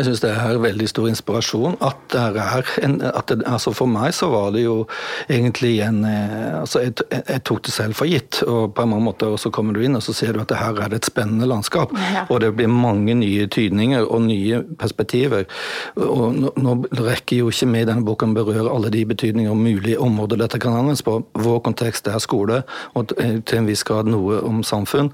Syns 0.03 0.23
det 0.25 0.33
er 0.35 0.59
veldig 0.59 0.89
stor 0.91 1.07
inspirasjon. 1.07 1.77
At 1.85 2.01
det 2.11 2.43
er 2.43 2.71
en, 2.83 2.97
at 3.07 3.31
det, 3.31 3.45
altså 3.47 3.71
For 3.75 3.91
meg 3.91 4.15
så 4.17 4.27
var 4.33 4.51
det 4.55 4.65
jo 4.65 4.89
egentlig 5.31 5.77
en 5.87 6.03
eh, 6.09 6.61
altså 6.61 6.83
jeg, 6.83 6.97
jeg, 7.13 7.43
tok 7.47 7.63
det 7.67 7.75
selv 7.75 7.99
for 7.99 8.11
gitt. 8.11 8.43
og 8.43 8.75
på 8.75 8.83
en 8.83 8.91
mange 8.91 9.05
måter 9.05 9.37
Så 9.39 9.51
kommer 9.55 9.75
du 9.75 9.83
inn 9.85 9.95
og 9.95 10.03
så 10.03 10.13
ser 10.17 10.35
du 10.35 10.41
at 10.43 10.51
det 10.51 10.59
her 10.59 10.81
er 10.83 10.91
det 10.91 11.03
et 11.03 11.11
spennende 11.11 11.47
landskap. 11.47 11.95
Ja. 12.15 12.25
Og 12.29 12.41
det 12.43 12.55
blir 12.57 12.71
mange 12.73 13.15
nye 13.15 13.47
tydninger 13.47 14.05
og 14.05 14.27
nye 14.27 14.63
perspektiver. 14.79 15.47
og 15.97 16.35
Nå, 16.35 16.51
nå 16.59 16.75
rekker 16.99 17.45
jo 17.45 17.53
ikke 17.53 17.71
vi 17.75 17.85
i 17.85 17.89
denne 17.89 18.05
boken 18.05 18.35
berøre 18.35 18.71
alle 18.71 18.91
de 18.91 19.05
betydninger 19.07 19.51
og 19.51 19.61
mulige 19.61 20.01
områder 20.01 20.41
dette 20.43 20.59
kan 20.59 20.75
anvendes 20.75 21.03
på. 21.07 21.21
Vår 21.39 21.61
kontekst 21.65 22.09
er 22.09 22.19
skole, 22.23 22.63
og 22.95 23.15
til 23.15 23.59
en 23.59 23.69
viss 23.69 23.85
grad 23.87 24.09
noe 24.11 24.41
om 24.45 24.63
samfunn. 24.67 25.11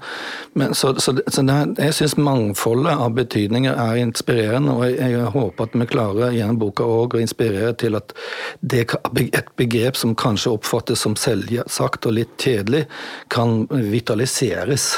Men, 0.57 0.73
så, 0.77 0.93
så, 0.99 1.15
så 1.27 1.45
det, 1.45 1.59
jeg 1.79 1.97
syns 1.97 2.17
mangfoldet 2.17 2.93
av 2.93 3.15
betydninger 3.17 3.77
er 3.77 4.01
inspirerende 4.01 4.70
og 4.73 4.85
jeg 4.89 5.27
håper 5.33 5.67
at 5.67 5.77
vi 5.77 5.87
klarer 5.89 6.35
gjennom 6.35 6.59
boka 6.61 6.85
å 6.87 7.05
inspirere 7.19 7.73
til 7.79 7.97
at 7.99 8.13
det, 8.61 8.87
et 9.27 9.53
begrep 9.59 9.99
som 9.99 10.15
kanskje 10.17 10.53
oppfattes 10.55 11.03
som 11.05 11.17
selvsagt 11.19 12.07
og 12.09 12.17
litt 12.17 12.35
kjedelig, 12.41 12.85
kan 13.33 13.65
vitaliseres. 13.69 14.93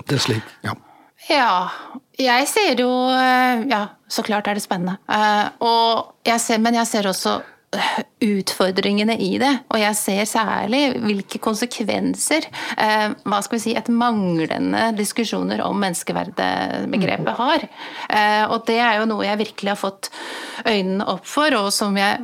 Det 0.00 0.16
er 0.16 0.24
slik, 0.28 0.54
ja. 0.66 0.76
Ja, 1.28 1.68
jeg 2.18 2.46
ser 2.48 2.80
jo 2.80 2.90
Ja, 3.70 3.84
så 4.10 4.24
klart 4.26 4.48
er 4.48 4.56
det 4.58 4.64
spennende. 4.64 4.96
Eh, 5.06 5.46
og 5.62 6.16
jeg 6.26 6.40
ser, 6.42 6.58
men 6.58 6.74
jeg 6.80 6.88
ser 6.90 7.06
også 7.06 7.38
utfordringene 8.20 9.14
i 9.22 9.30
det. 9.40 9.50
Og 9.70 9.78
jeg 9.80 9.96
ser 9.98 10.24
særlig 10.28 10.82
hvilke 11.00 11.40
konsekvenser 11.42 12.46
eh, 12.76 13.12
hva 13.22 13.40
skal 13.44 13.56
vi 13.56 13.62
si, 13.62 13.74
et 13.78 13.90
manglende 13.94 14.90
diskusjoner 14.98 15.62
om 15.64 15.78
menneskeverdbegrepet 15.80 17.38
har. 17.38 17.66
Eh, 18.10 18.44
og 18.50 18.66
det 18.68 18.80
er 18.82 19.00
jo 19.00 19.08
noe 19.12 19.26
jeg 19.28 19.42
virkelig 19.44 19.72
har 19.72 19.80
fått 19.80 20.10
øynene 20.66 21.06
opp 21.08 21.24
for, 21.28 21.54
og 21.56 21.70
som 21.72 21.96
jeg 21.96 22.18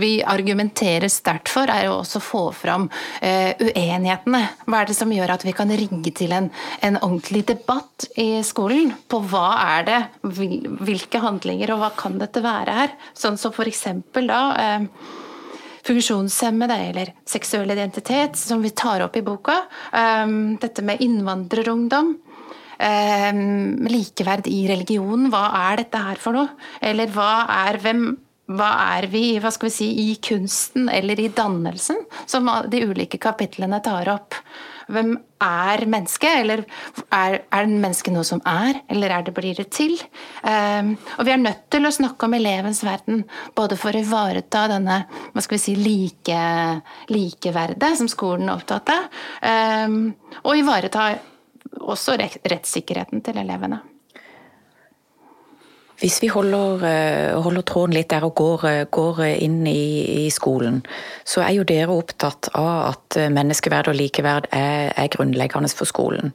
vi 0.00 0.12
argumenterer 0.26 1.08
sterkt 1.12 1.48
for, 1.52 1.70
er 1.70 1.86
jo 1.86 1.98
også 2.00 2.20
å 2.20 2.24
få 2.24 2.42
fram 2.56 2.88
eh, 3.24 3.54
uenighetene. 3.56 4.42
Hva 4.66 4.82
er 4.82 4.90
det 4.90 4.98
som 4.98 5.12
gjør 5.14 5.34
at 5.36 5.46
vi 5.46 5.54
kan 5.56 5.70
rigge 5.70 6.12
til 6.16 6.34
en, 6.36 6.50
en 6.84 6.98
ordentlig 7.00 7.46
debatt 7.52 8.08
i 8.20 8.42
skolen 8.46 8.92
på 9.10 9.22
hva 9.30 9.46
er 9.78 9.88
det, 9.88 10.00
hvilke 10.82 11.22
handlinger 11.22 11.74
og 11.74 11.84
hva 11.84 11.92
kan 11.96 12.18
dette 12.20 12.42
være 12.44 12.76
her? 12.82 12.94
Sånn 13.16 13.38
som 13.40 13.54
for 13.54 13.70
eksempel 13.70 14.28
da 14.30 14.42
eh, 14.58 14.79
funksjonshemmede 15.86 16.76
eller 16.90 17.12
seksuell 17.28 17.70
identitet, 17.72 18.38
som 18.38 18.62
vi 18.62 18.72
tar 18.76 19.04
opp 19.04 19.16
i 19.16 19.24
boka. 19.26 19.62
Um, 19.92 20.56
dette 20.60 20.84
med 20.86 21.02
innvandrerungdom. 21.04 22.16
Um, 22.80 23.86
likeverd 23.92 24.46
i 24.48 24.62
religion, 24.70 25.28
hva 25.32 25.44
er 25.68 25.82
dette 25.82 26.00
her 26.00 26.20
for 26.20 26.36
noe? 26.36 26.54
Eller 26.80 27.12
hva 27.12 27.44
er 27.66 27.80
hvem 27.82 28.06
hva 28.50 28.70
er 28.96 29.06
vi 29.10 29.38
hva 29.38 29.52
skal 29.54 29.68
vi 29.68 29.74
si, 29.74 29.88
i 30.10 30.16
kunsten 30.22 30.88
eller 30.90 31.20
i 31.22 31.28
dannelsen, 31.34 32.00
som 32.26 32.48
de 32.70 32.82
ulike 32.88 33.20
kapitlene 33.22 33.78
tar 33.84 34.10
opp. 34.10 34.38
Hvem 34.90 35.12
er 35.40 35.84
mennesket? 35.90 36.40
Eller 36.42 36.62
er, 37.14 37.36
er 37.46 37.70
mennesket 37.70 38.14
noe 38.14 38.26
som 38.26 38.42
er, 38.48 38.82
eller 38.92 39.14
er 39.16 39.26
det 39.26 39.34
blir 39.36 39.58
det 39.58 39.68
til? 39.74 39.96
Um, 40.42 40.94
og 41.16 41.26
vi 41.28 41.34
er 41.34 41.42
nødt 41.42 41.66
til 41.72 41.86
å 41.86 41.94
snakke 41.94 42.28
om 42.28 42.36
elevens 42.38 42.82
verden, 42.86 43.24
både 43.58 43.78
for 43.80 43.96
å 43.96 44.02
ivareta 44.02 44.66
denne 44.70 45.02
hva 45.32 45.44
skal 45.44 45.58
vi 45.58 45.62
si, 45.62 45.76
like, 45.78 46.40
likeverdet 47.12 47.94
som 48.00 48.10
skolen 48.10 48.50
er 48.50 48.58
opptatt 48.58 48.94
av, 48.94 49.22
um, 49.86 50.02
og 50.42 50.58
ivareta 50.58 51.12
også 51.80 52.18
rettssikkerheten 52.20 53.24
til 53.24 53.40
elevene. 53.40 53.80
Hvis 56.00 56.22
vi 56.22 56.28
holder, 56.32 56.84
eh, 56.84 57.42
holder, 57.42 57.62
tråden 57.62 57.94
litt 57.94 58.08
der 58.08 58.24
og 58.24 58.34
går, 58.34 58.64
eh, 58.64 58.84
går 58.90 59.20
inn 59.36 59.66
i, 59.66 60.24
i, 60.24 60.30
skolen, 60.30 60.82
så 61.24 61.42
er 61.44 61.52
jo 61.52 61.62
dere 61.62 61.92
opptatt 61.92 62.48
av 62.54 62.94
at 62.94 63.16
eh, 63.16 63.28
menneskeverd 63.28 63.88
og 63.88 63.98
likeverd 63.98 64.48
er, 64.50 64.94
er, 64.96 65.08
grunnleggende 65.12 65.68
for 65.68 65.84
skolen. 65.84 66.32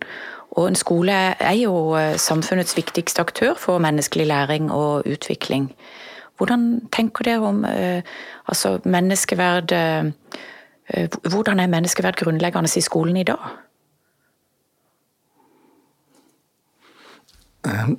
Og 0.52 0.68
en 0.68 0.78
skole 0.78 1.12
er 1.40 1.58
jo 1.58 1.98
samfunnets 2.18 2.78
viktigste 2.78 3.22
aktør 3.22 3.58
for 3.58 3.82
menneskelig 3.82 4.28
læring 4.28 4.72
og 4.72 5.04
utvikling. 5.10 5.74
Hvordan 6.38 6.88
tenker 6.92 7.24
dere 7.24 7.48
om 7.48 7.66
altså 7.66 8.80
menneskeverd 8.84 9.74
Hvordan 11.32 11.60
er 11.60 11.68
menneskeverd 11.68 12.16
grunnleggende 12.16 12.70
i 12.78 12.82
skolen 12.82 13.18
i 13.18 13.24
dag? 13.24 13.42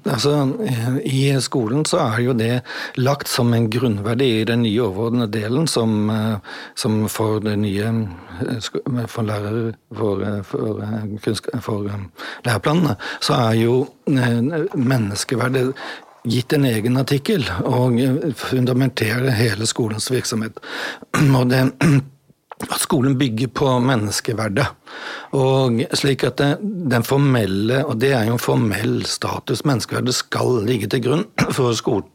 Altså, 0.04 0.32
I 1.04 1.40
skolen 1.42 1.84
så 1.88 2.00
er 2.04 2.22
jo 2.24 2.34
det 2.36 2.60
lagt 3.00 3.30
som 3.30 3.52
en 3.54 3.68
grunnverdi 3.70 4.28
i 4.40 4.46
den 4.48 4.62
nye 4.66 4.86
overordnede 4.86 5.30
delen, 5.40 5.66
som, 5.70 6.10
eh, 6.10 6.38
som 6.74 7.04
for 7.12 7.40
det 7.44 7.56
nye 7.62 7.90
eh, 7.90 9.06
for 9.10 9.26
lærere 9.26 9.74
for, 9.96 10.24
for, 10.48 10.82
for 11.60 11.92
læreplanene, 12.46 12.96
så 13.20 13.38
er 13.50 13.60
jo 13.60 13.78
menneskeverdet 14.06 15.70
gitt 16.26 16.52
en 16.56 16.66
egen 16.66 16.98
artikkel 16.98 17.46
og 17.64 18.00
fundamenterer 18.38 19.30
hele 19.38 19.66
skolens 19.66 20.10
virksomhet. 20.10 20.58
Og 21.38 21.50
det 21.50 21.62
at 22.64 22.80
skolen 22.80 23.18
bygger 23.18 23.50
på 23.52 23.68
menneskeverdet. 23.84 24.66
Og 25.36 25.82
slik 25.98 26.24
at 26.24 26.40
det, 26.40 26.50
den 26.62 27.04
formelle, 27.04 27.82
og 27.84 27.98
det 28.00 28.14
er 28.16 28.30
jo 28.30 28.40
formell 28.40 29.02
status, 29.08 29.64
menneskeverdet 29.68 30.16
skal 30.16 30.62
ligge 30.66 30.88
til 30.92 31.04
grunn 31.04 31.26
for 31.52 31.76
skolen. 31.76 32.08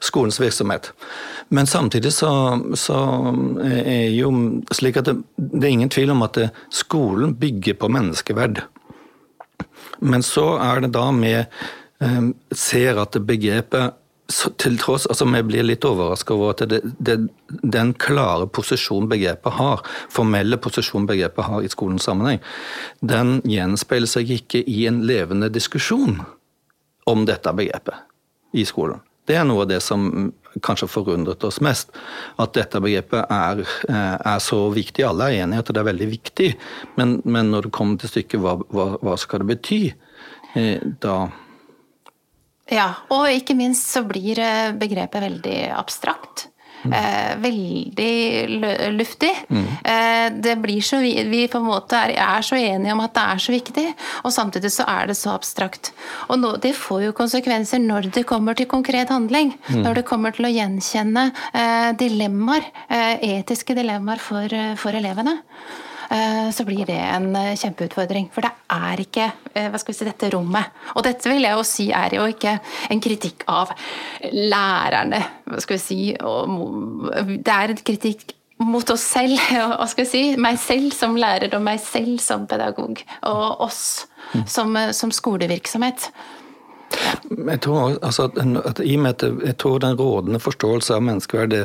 Skolens 0.00 0.38
virksomhet. 0.40 0.92
Men 1.48 1.66
samtidig 1.66 2.12
så, 2.14 2.30
så 2.78 2.98
er 3.66 4.06
jo 4.14 4.30
slik 4.72 5.00
at 5.00 5.10
det, 5.10 5.16
det, 5.36 5.64
er 5.64 5.74
ingen 5.74 5.90
tvil 5.92 6.14
om 6.14 6.22
at 6.24 6.38
det, 6.38 6.46
skolen 6.72 7.34
bygger 7.36 7.76
på 7.82 7.90
menneskeverd. 7.90 8.62
Men 10.00 10.22
så 10.24 10.54
er 10.62 10.84
det 10.86 10.92
da 10.94 11.08
vi 11.18 11.34
eh, 11.36 12.30
ser 12.54 13.02
at 13.02 13.18
begrepet 13.26 13.99
til 14.62 14.78
tross, 14.78 15.06
altså 15.10 15.26
Vi 15.26 15.42
blir 15.46 15.66
litt 15.66 15.84
overraska 15.84 16.34
over 16.34 16.54
at 16.54 16.64
det, 16.70 16.80
det, 16.98 17.16
den 17.48 17.92
klare 17.94 18.46
posisjon 18.46 19.08
begrepet 19.10 19.58
har, 19.58 19.84
formelle 20.08 20.56
posisjon 20.56 21.08
begrepet 21.10 21.44
har 21.44 21.62
i 21.62 21.70
skolens 21.72 22.06
sammenheng, 22.08 22.40
den 23.00 23.40
gjenspeiler 23.44 24.10
seg 24.10 24.30
ikke 24.30 24.62
i 24.66 24.86
en 24.90 25.02
levende 25.06 25.50
diskusjon 25.52 26.20
om 27.10 27.26
dette 27.26 27.52
begrepet 27.56 28.06
i 28.56 28.66
skolen. 28.66 29.00
Det 29.28 29.36
er 29.38 29.44
noe 29.46 29.62
av 29.62 29.70
det 29.70 29.78
som 29.84 30.32
kanskje 30.64 30.88
forundret 30.90 31.44
oss 31.46 31.60
mest. 31.62 31.92
At 32.40 32.56
dette 32.56 32.80
begrepet 32.82 33.30
er, 33.30 33.60
eh, 33.88 34.16
er 34.32 34.40
så 34.42 34.58
viktig. 34.74 35.04
Alle 35.06 35.28
er 35.28 35.44
enige 35.44 35.62
at 35.62 35.70
det 35.70 35.78
er 35.78 35.90
veldig 35.92 36.08
viktig, 36.10 36.48
men, 36.96 37.20
men 37.24 37.52
når 37.52 37.68
det 37.68 37.72
kommer 37.76 38.00
til 38.00 38.10
stykket, 38.10 38.40
hva, 38.40 38.56
hva, 38.74 38.96
hva 38.98 39.14
skal 39.20 39.44
det 39.44 39.50
bety? 39.52 39.82
Eh, 40.58 40.82
da 41.02 41.28
ja, 42.70 42.88
og 43.10 43.28
ikke 43.34 43.56
minst 43.58 43.90
så 43.92 44.04
blir 44.06 44.38
eh, 44.42 44.70
begrepet 44.78 45.26
veldig 45.28 45.58
abstrakt. 45.76 46.48
Mm. 46.82 46.92
Eh, 46.92 47.36
veldig 47.36 48.92
luftig. 48.92 49.32
Mm. 49.48 49.64
Eh, 49.84 50.32
det 50.40 50.56
blir 50.56 50.80
så, 50.80 50.96
vi, 50.98 51.12
vi 51.28 51.42
på 51.48 51.60
en 51.60 51.66
måte 51.68 51.98
er, 51.98 52.14
er, 52.16 52.44
så 52.46 52.56
enige 52.56 52.94
om 52.94 53.02
at 53.04 53.12
det 53.16 53.24
er 53.34 53.42
så 53.44 53.52
viktig, 53.52 53.86
og 54.24 54.32
samtidig 54.32 54.72
så 54.72 54.86
er 54.88 55.10
det 55.10 55.18
så 55.18 55.34
abstrakt. 55.34 55.92
Og 56.28 56.40
nå, 56.40 56.54
Det 56.62 56.72
får 56.76 57.04
jo 57.08 57.16
konsekvenser 57.16 57.82
når 57.84 58.10
det 58.16 58.24
kommer 58.28 58.56
til 58.56 58.70
konkret 58.70 59.12
handling. 59.12 59.52
Mm. 59.68 59.82
Når 59.84 60.00
det 60.00 60.06
kommer 60.08 60.32
til 60.36 60.48
å 60.48 60.54
gjenkjenne 60.54 61.28
eh, 61.52 61.92
dilemmaer, 62.00 62.72
eh, 62.88 63.14
etiske 63.36 63.76
dilemmaer 63.76 64.22
for, 64.22 64.58
for 64.80 64.96
elevene. 64.96 65.40
Så 66.10 66.64
blir 66.66 66.88
det 66.88 66.98
en 66.98 67.28
kjempeutfordring. 67.54 68.30
For 68.34 68.42
det 68.42 68.50
er 68.74 69.02
ikke 69.04 69.28
hva 69.54 69.78
skal 69.78 69.92
vi 69.92 69.98
si, 70.00 70.08
dette 70.08 70.30
rommet. 70.34 70.72
Og 70.96 71.04
dette 71.06 71.30
vil 71.30 71.46
jeg 71.46 71.54
jo 71.54 71.66
si 71.66 71.86
er 71.94 72.16
jo 72.18 72.26
ikke 72.30 72.56
en 72.90 73.02
kritikk 73.04 73.46
av 73.50 73.70
lærerne, 74.34 75.22
hva 75.46 75.62
skal 75.62 75.78
vi 75.78 75.84
si. 75.84 76.00
Det 76.18 77.54
er 77.54 77.74
en 77.76 77.82
kritikk 77.86 78.34
mot 78.60 78.90
oss 78.92 79.04
selv, 79.14 79.38
hva 79.78 79.86
skal 79.90 80.04
vi 80.04 80.10
si, 80.10 80.24
meg 80.40 80.58
selv 80.60 80.92
som 80.96 81.16
lærer 81.18 81.54
og 81.56 81.64
meg 81.64 81.80
selv 81.82 82.20
som 82.22 82.46
pedagog. 82.50 83.00
Og 83.28 83.64
oss 83.68 83.82
som, 84.46 84.76
som 84.96 85.14
skolevirksomhet. 85.14 86.10
Jeg 87.30 87.60
tror, 87.64 87.96
altså, 88.02 88.28
at, 88.64 88.80
i 88.84 88.96
med 88.96 89.16
at 89.16 89.46
jeg 89.46 89.56
tror 89.60 89.78
den 89.82 89.98
rådende 89.98 90.40
forståelse 90.42 90.96
av 90.96 91.04
menneskeverd 91.06 91.56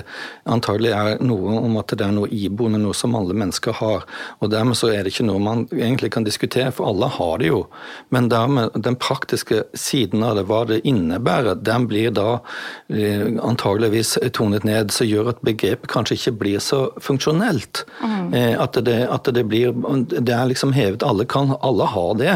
antagelig 0.49 0.91
er 0.95 1.21
noe 1.25 1.57
om 1.59 1.77
at 1.81 1.93
det 1.93 2.05
er 2.05 2.13
noe 2.15 2.29
iboende, 2.31 2.79
noe 2.81 2.95
som 2.97 3.15
alle 3.17 3.35
mennesker 3.37 3.75
har. 3.79 4.05
Og 4.39 4.51
Dermed 4.53 4.77
så 4.79 4.91
er 4.93 5.03
det 5.03 5.13
ikke 5.13 5.27
noe 5.27 5.41
man 5.43 5.65
egentlig 5.73 6.11
kan 6.15 6.25
diskutere, 6.27 6.71
for 6.75 6.89
alle 6.91 7.09
har 7.17 7.39
det 7.41 7.49
jo. 7.49 7.65
Men 8.13 8.29
dermed, 8.31 8.75
den 8.75 8.97
praktiske 9.01 9.63
siden 9.77 10.23
av 10.23 10.37
det, 10.39 10.45
hva 10.49 10.63
det 10.69 10.81
innebærer, 10.87 11.59
den 11.65 11.87
blir 11.89 12.13
da 12.15 12.39
eh, 12.89 13.27
antageligvis 13.43 14.15
tonet 14.37 14.65
ned, 14.67 14.93
som 14.95 15.07
gjør 15.07 15.33
at 15.33 15.43
begrepet 15.45 15.91
kanskje 15.91 16.19
ikke 16.19 16.35
blir 16.41 16.63
så 16.63 16.85
funksjonelt. 17.03 17.83
Mm. 18.01 18.33
Eh, 18.33 18.53
at, 18.61 18.79
det, 18.85 18.99
at, 19.11 19.29
det, 19.35 19.45
blir 19.49 19.73
Det 20.15 20.33
er 20.33 20.45
liksom 20.49 20.73
hevet 20.75 21.03
Alle 21.03 21.25
kan, 21.25 21.55
alle 21.61 21.87
har 21.89 22.13
det, 22.19 22.35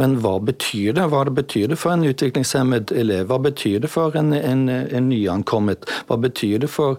men 0.00 0.18
hva 0.22 0.36
betyr 0.42 0.94
det? 0.96 1.08
Hva 1.12 1.24
det 1.28 1.36
betyr 1.38 1.70
det 1.72 1.78
for 1.80 1.94
en 1.94 2.06
utvikling? 2.06 2.44
Utviklingshemmet 2.50 2.90
elev? 2.92 3.26
Hva 3.28 3.38
betyr 3.38 3.80
det 3.80 3.88
for 3.90 4.16
en, 4.16 4.32
en, 4.32 4.68
en 4.68 5.08
nyankommet? 5.08 5.84
Hva 6.08 6.16
betyr 6.16 6.60
det 6.60 6.70
for, 6.70 6.98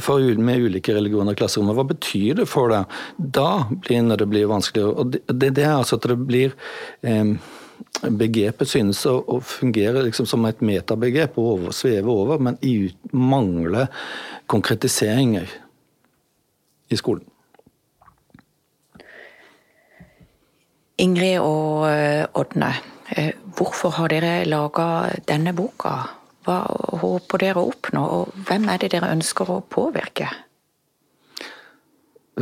for, 0.00 0.20
med 0.20 0.60
ulike 0.60 0.94
religioner 0.94 1.32
og 1.32 1.38
klasserommet? 1.38 1.76
Hva 1.76 1.86
betyr 1.88 2.34
det 2.40 2.48
for 2.48 2.70
deg? 2.70 2.84
Da 3.16 3.66
blir 3.70 4.16
det, 4.16 4.28
blir 4.28 4.50
vanskeligere. 4.50 4.92
Og 4.94 5.10
det, 5.12 5.54
det, 5.54 5.64
er 5.64 5.78
altså 5.78 5.96
at 5.96 6.08
det 6.08 6.18
blir 6.18 6.54
eh, 7.02 7.34
Begrepet 8.00 8.68
synes 8.68 9.00
å, 9.08 9.16
å 9.24 9.40
fungere 9.40 10.02
liksom 10.04 10.26
som 10.28 10.44
et 10.44 10.60
metabegrep 10.60 11.38
over, 11.40 11.72
sveve 11.72 12.12
over, 12.12 12.38
men 12.38 12.58
mangler 13.12 13.88
konkretiseringer 14.46 15.48
i 16.92 16.98
skolen. 17.00 17.24
Ingrid 21.00 21.40
og 21.40 21.88
eh, 21.88 22.26
Ådne, 22.36 22.74
hvorfor 23.56 23.96
har 23.96 24.12
dere 24.12 24.44
laga 24.48 25.10
denne 25.28 25.54
boka? 25.56 25.94
Hva 26.46 26.60
håper 27.02 27.42
dere 27.42 27.60
å 27.60 27.70
oppnå, 27.72 28.04
og 28.18 28.38
hvem 28.48 28.68
er 28.72 28.80
det 28.80 28.92
dere 28.94 29.12
ønsker 29.12 29.50
å 29.50 29.60
påvirke? 29.60 30.30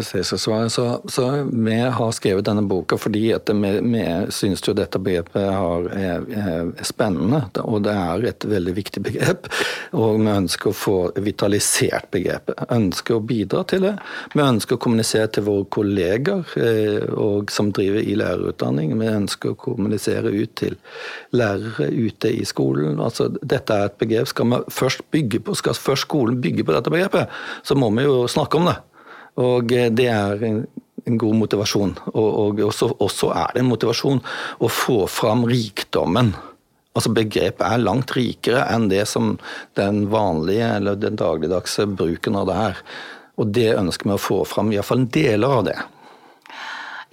Så, 0.03 0.39
så, 0.69 1.01
så, 1.09 1.45
vi 1.53 1.77
har 1.81 2.13
skrevet 2.13 2.47
denne 2.47 2.63
boka 2.69 2.99
fordi 3.01 3.29
at 3.35 3.51
vi, 3.51 3.71
vi 3.83 4.03
syns 4.35 4.63
jo 4.65 4.75
dette 4.77 5.01
begrepet 5.03 5.45
har, 5.45 5.89
er, 5.95 6.27
er, 6.29 6.73
spennende. 6.87 7.43
Og 7.65 7.83
det 7.87 7.95
er 7.95 8.27
et 8.31 8.47
veldig 8.49 8.75
viktig 8.77 9.03
begrep. 9.05 9.49
Og 9.99 10.19
vi 10.21 10.33
ønsker 10.33 10.71
å 10.71 10.77
få 10.77 10.97
vitalisert 11.25 12.11
begrepet. 12.15 12.67
Ønsker 12.75 13.19
å 13.19 13.25
bidra 13.25 13.65
til 13.69 13.85
det. 13.87 13.95
Vi 14.35 14.45
ønsker 14.45 14.77
å 14.79 14.83
kommunisere 14.83 15.31
til 15.35 15.47
våre 15.49 15.69
kolleger 15.73 16.57
eh, 16.61 17.09
og, 17.13 17.53
som 17.55 17.73
driver 17.75 18.03
i 18.03 18.17
lærerutdanning. 18.19 18.97
Vi 19.01 19.11
ønsker 19.13 19.55
å 19.55 19.61
kommunisere 19.61 20.33
ut 20.35 20.55
til 20.59 20.79
lærere 21.37 21.91
ute 21.93 22.33
i 22.33 22.45
skolen. 22.49 23.01
Altså, 23.03 23.31
dette 23.41 23.75
er 23.75 23.89
et 23.89 23.99
begrep. 24.01 24.31
Skal 24.31 24.53
vi 24.53 24.63
først 24.81 25.07
bygge 25.15 25.43
på, 25.47 25.57
skal 25.59 25.79
først 25.79 26.09
skolen 26.09 26.41
bygge 26.43 26.67
på 26.67 26.77
dette 26.77 26.93
begrepet, 26.93 27.35
så 27.67 27.77
må 27.79 27.91
vi 27.97 28.07
jo 28.07 28.27
snakke 28.31 28.61
om 28.61 28.69
det. 28.71 28.79
Og 29.39 29.73
eh, 29.75 29.91
det 29.95 30.09
er 30.13 30.45
en, 30.49 30.63
god 31.09 31.39
motivasjon. 31.41 31.95
Og, 32.13 32.27
og 32.29 32.59
også, 32.67 32.91
også, 33.01 33.31
er 33.33 33.55
det 33.55 33.63
en 33.63 33.71
motivasjon 33.71 34.19
å 34.61 34.69
få 34.69 35.07
fram 35.09 35.47
rikdommen. 35.49 36.35
Altså 36.93 37.15
Begrepet 37.17 37.65
er 37.65 37.81
langt 37.81 38.13
rikere 38.17 38.67
enn 38.75 38.91
det 38.91 39.07
som 39.09 39.37
den 39.79 40.03
vanlige 40.13 40.69
eller 40.81 40.99
den 41.01 41.17
dagligdagse 41.17 41.87
bruken 41.89 42.37
av 42.37 42.51
det 42.51 42.59
er. 42.67 42.83
Og 43.39 43.55
det 43.55 43.71
ønsker 43.79 44.11
vi 44.11 44.17
å 44.19 44.21
få 44.21 44.43
fram, 44.51 44.75
iallfall 44.75 45.07
deler 45.15 45.57
av 45.61 45.65
det. 45.71 45.79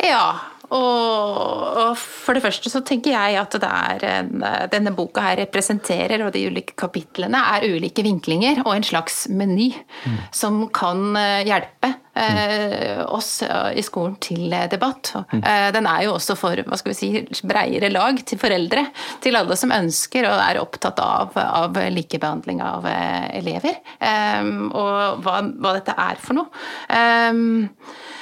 Ja, 0.03 0.25
og, 0.73 1.91
for 1.99 2.37
det 2.37 2.43
første 2.45 2.71
så 2.71 2.81
tenker 2.85 3.13
jeg 3.13 3.37
at 3.39 3.57
en, 3.65 4.43
denne 4.71 4.93
boka 4.95 5.23
her 5.23 5.39
representerer, 5.43 6.23
og 6.25 6.33
de 6.35 6.45
ulike 6.49 6.75
kapitlene 6.79 7.41
er 7.55 7.67
ulike 7.75 8.05
vinklinger 8.05 8.63
og 8.65 8.73
en 8.75 8.87
slags 8.87 9.25
meny 9.29 9.71
mm. 9.75 10.17
som 10.35 10.65
kan 10.75 11.03
eh, 11.19 11.43
hjelpe 11.47 11.91
eh, 12.15 13.01
oss 13.05 13.43
i 13.45 13.83
skolen 13.85 14.17
til 14.23 14.53
debatt. 14.71 15.13
Mm. 15.31 15.41
Eh, 15.41 15.67
den 15.75 15.89
er 15.89 16.05
jo 16.07 16.15
også 16.15 16.37
for 16.39 16.63
hva 16.65 16.79
skal 16.79 16.93
vi 16.93 16.97
si, 16.97 17.43
breiere 17.47 17.91
lag, 17.93 18.19
til 18.25 18.41
foreldre. 18.41 18.87
Til 19.23 19.39
alle 19.39 19.57
som 19.59 19.73
ønsker 19.75 20.27
og 20.29 20.41
er 20.47 20.61
opptatt 20.63 21.01
av, 21.03 21.35
av 21.35 21.79
likebehandling 21.93 22.63
av 22.65 22.89
eh, 22.89 23.29
elever. 23.41 23.79
Eh, 23.99 24.51
og 24.71 25.23
hva, 25.25 25.39
hva, 25.53 25.77
dette 25.77 25.95
er 26.07 26.21
for 26.21 26.41
noe. 26.41 26.65
Eh, 26.89 28.13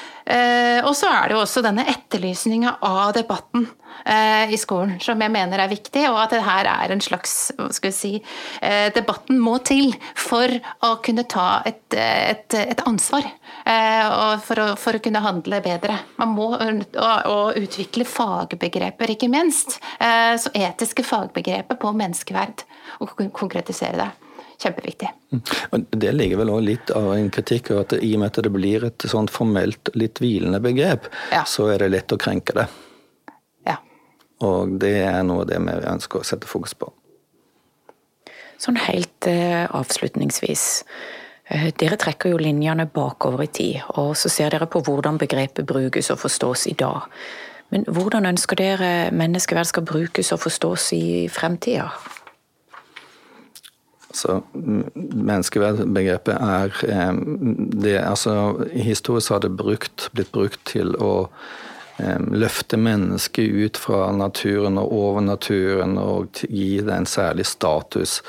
og 0.88 0.93
så 0.95 1.09
er 1.12 1.27
det 1.27 1.36
jo 1.36 1.41
også 1.43 1.63
denne 1.65 1.83
etterlysninga 1.91 2.77
av 2.86 3.12
debatten 3.17 3.65
eh, 4.05 4.53
i 4.53 4.59
skolen 4.59 4.97
som 5.03 5.21
jeg 5.21 5.31
mener 5.33 5.59
er 5.59 5.71
viktig, 5.71 6.05
og 6.09 6.19
at 6.23 6.36
det 6.36 6.43
her 6.45 6.69
er 6.69 6.93
en 6.93 7.03
slags 7.03 7.36
skal 7.75 7.89
vi 7.89 7.95
si, 7.95 8.13
eh, 8.62 8.88
Debatten 8.95 9.39
må 9.41 9.57
til 9.65 9.93
for 10.19 10.51
å 10.86 10.95
kunne 11.03 11.25
ta 11.29 11.63
et, 11.67 11.86
et, 11.97 12.57
et 12.59 12.83
ansvar. 12.88 13.27
Og 13.63 14.41
for 14.43 14.59
å, 14.59 14.65
for 14.79 14.97
å, 14.97 15.01
kunne 15.03 15.21
handle 15.23 15.62
bedre. 15.63 15.95
Man 16.19 16.33
må 16.36 16.49
og, 16.55 17.59
utvikle 17.59 18.07
fagbegreper, 18.07 19.13
ikke 19.15 19.31
minst. 19.31 19.77
Så 19.99 20.51
etiske 20.57 21.05
fagbegreper 21.07 21.79
på 21.79 21.93
menneskeverd, 21.95 22.65
og 22.99 23.15
konkretisere 23.31 24.01
det 24.01 24.22
kjempeviktig. 24.63 25.10
Mm. 25.34 25.86
Det 25.89 26.12
ligger 26.15 26.41
vel 26.41 26.52
også 26.54 26.67
litt 26.67 26.93
av 26.95 27.10
en 27.15 27.30
kritikk 27.34 27.71
av 27.73 27.84
at 27.84 27.95
i 27.99 28.13
og 28.15 28.23
med 28.23 28.32
at 28.32 28.41
det 28.45 28.54
blir 28.54 28.88
et 28.88 29.06
sånt 29.12 29.34
formelt 29.34 29.91
litt 29.99 30.21
hvilende 30.23 30.62
begrep, 30.63 31.10
ja. 31.34 31.43
så 31.49 31.69
er 31.73 31.84
det 31.84 31.93
lett 31.93 32.15
å 32.15 32.19
krenke 32.21 32.56
det. 32.58 32.67
Ja. 33.69 33.78
Og 34.47 34.78
det 34.82 34.95
er 35.04 35.21
noe 35.28 35.43
av 35.43 35.52
det 35.52 35.60
vi 35.63 35.78
ønsker 35.95 36.21
å 36.21 36.28
sette 36.28 36.49
fokus 36.49 36.76
på. 36.78 36.91
Sånn 38.63 38.80
helt 38.80 39.28
eh, 39.28 39.65
avslutningsvis. 39.76 40.67
Uh, 41.52 41.67
dere 41.76 41.97
trekker 41.99 42.32
jo 42.32 42.39
linjene 42.39 42.86
bakover 42.88 43.43
i 43.43 43.49
tid, 43.52 43.82
og 43.99 44.13
så 44.15 44.32
ser 44.32 44.54
dere 44.54 44.69
på 44.71 44.80
hvordan 44.86 45.19
begrepet 45.19 45.67
brukes 45.67 46.13
og 46.13 46.21
forstås 46.21 46.69
i 46.71 46.78
dag. 46.80 47.10
Men 47.73 47.84
hvordan 47.89 48.30
ønsker 48.30 48.60
dere 48.60 48.91
menneskeverd 49.12 49.67
skal 49.67 49.88
brukes 49.88 50.32
og 50.32 50.43
forstås 50.45 50.91
i 50.95 51.06
fremtida? 51.34 51.89
Så 54.13 54.39
menneskeverdbegrepet 54.54 56.36
er 56.38 56.80
eh, 56.88 57.13
det, 57.84 57.97
altså, 58.04 58.36
Historisk 58.73 59.34
har 59.34 59.43
det 59.45 59.56
brukt, 59.58 60.10
blitt 60.13 60.32
brukt 60.36 60.62
til 60.69 60.93
å 61.02 61.13
løfte 62.34 62.77
mennesket 62.77 63.51
ut 63.53 63.77
fra 63.77 64.08
naturen 64.15 64.79
og 64.82 64.93
over 64.97 65.21
naturen 65.21 65.97
og 66.01 66.39
gi 66.49 66.82
det 66.82 66.93
en 66.93 67.06
særlig 67.10 67.45
status. 67.45 68.19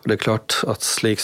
Og 0.00 0.08
det 0.10 0.16
er 0.16 0.24
klart 0.24 0.56
at 0.68 0.82
slik 0.82 1.22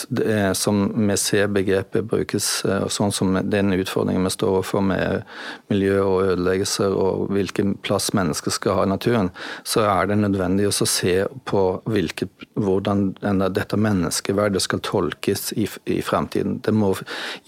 som 0.57 0.81
vi 0.95 1.17
ser 1.19 1.51
begrepet 1.51 2.07
brukes, 2.07 2.49
og 2.65 2.91
sånn 2.93 3.11
som 3.15 3.35
den 3.43 3.75
utfordringen 3.75 4.23
vi 4.27 4.33
står 4.33 4.55
overfor 4.55 4.85
med 4.87 5.27
miljø 5.71 5.99
og 6.03 6.31
ødeleggelser 6.31 6.95
og 6.95 7.27
hvilken 7.35 7.75
plass 7.83 8.11
mennesket 8.17 8.55
skal 8.55 8.79
ha 8.79 8.87
i 8.87 8.91
naturen, 8.93 9.31
så 9.67 9.83
er 9.89 10.11
det 10.11 10.21
nødvendig 10.21 10.69
å 10.69 10.75
se 10.75 11.15
på 11.49 11.65
hvilket, 11.91 12.31
hvordan 12.55 13.11
dette 13.51 13.79
menneskeverdet 13.79 14.63
skal 14.63 14.83
tolkes 14.85 15.51
i, 15.59 15.67
i 15.91 15.99
fremtiden. 16.05 16.59
Det 16.63 16.73
må 16.75 16.93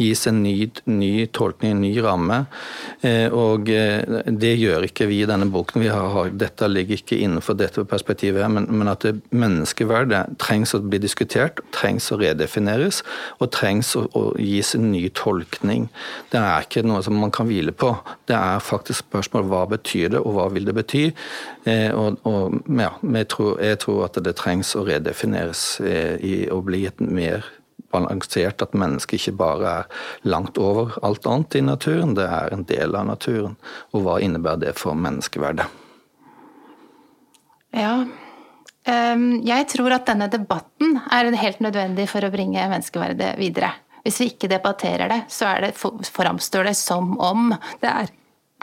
gis 0.01 0.27
en 0.27 0.43
ny, 0.43 0.69
ny 0.89 1.13
tolkning, 1.35 1.77
en 1.77 1.83
ny 1.85 1.93
ramme. 2.03 2.43
Eh, 3.01 3.27
og 3.33 3.71
eh, 3.71 4.03
det 4.39 4.53
gjør 4.59 4.85
ikke 4.87 5.07
vi 5.09 5.19
i 5.23 5.27
denne 5.29 5.47
boken. 5.51 5.83
Har, 5.91 6.31
dette 6.37 6.67
ligger 6.69 6.99
ikke 6.99 7.19
innenfor 7.23 7.57
dette 7.59 7.83
perspektivet, 7.89 8.45
men, 8.51 8.67
men 8.71 8.91
at 8.91 9.05
menneskeverdet 9.33 10.37
trengs 10.41 10.75
å 10.75 10.81
bli 10.83 10.99
diskutert, 11.03 11.61
trengs 11.75 12.09
å 12.13 12.19
redefineres 12.21 13.01
og 13.39 13.51
trengs 13.55 13.93
å, 13.99 14.05
å, 14.17 14.23
gis 14.41 14.73
en 14.77 14.89
ny 14.93 15.05
tolkning. 15.17 15.89
Det 16.33 16.41
er 16.41 16.67
ikke 16.67 16.85
noe 16.87 17.01
som 17.05 17.17
man 17.19 17.33
kan 17.33 17.49
hvile 17.49 17.73
på. 17.75 17.93
Det 18.29 18.37
er 18.37 18.63
faktisk 18.63 19.07
spørsmål 19.07 19.49
hva 19.51 19.63
betyr 19.75 20.15
det, 20.15 20.21
og 20.23 20.37
hva 20.37 20.47
vil 20.53 20.69
det 20.69 20.77
bety? 20.77 21.03
Eh, 21.69 21.89
og, 21.95 22.21
og 22.29 22.61
ja, 22.79 22.93
jeg 23.19 23.31
tror, 23.33 23.57
jeg 23.63 23.81
tror, 23.83 24.05
at 24.07 24.21
det 24.23 24.37
trengs 24.39 24.75
å 24.77 24.85
redefineres 24.87 25.65
eh, 25.83 26.15
i 26.23 26.37
å 26.51 26.61
bli 26.65 26.85
et 26.89 27.03
mer 27.03 27.45
balansert, 27.93 28.61
at 28.61 28.73
mennesket 28.77 29.19
ikke 29.19 29.37
bare 29.43 29.75
er 29.83 30.03
langt 30.25 30.57
over 30.57 30.95
alt 31.05 31.27
annet 31.29 31.59
i 31.59 31.63
naturen, 31.65 32.15
det 32.17 32.25
er 32.25 32.53
en 32.53 32.65
del 32.69 32.97
av 32.97 33.07
naturen. 33.11 33.55
Og 33.93 34.05
hva 34.05 34.19
innebærer 34.23 34.65
det 34.65 34.75
for 34.79 34.97
menneskeverdet? 34.97 35.69
Ja, 37.73 38.03
jeg 38.83 39.67
tror 39.71 39.95
at 39.95 40.09
denne 40.09 40.27
debatten 40.29 40.97
er 41.09 41.31
helt 41.39 41.61
nødvendig 41.63 42.09
for 42.11 42.25
å 42.25 42.33
bringe 42.33 42.65
menneskeverdet 42.67 43.37
videre. 43.39 43.71
Hvis 44.03 44.19
vi 44.19 44.27
ikke 44.33 44.49
debatterer 44.51 45.07
det, 45.07 45.21
så 45.31 45.47
det, 45.63 45.71
framstår 45.77 46.67
det 46.67 46.75
som 46.75 47.15
om 47.23 47.53
det 47.81 47.87
er 47.89 48.11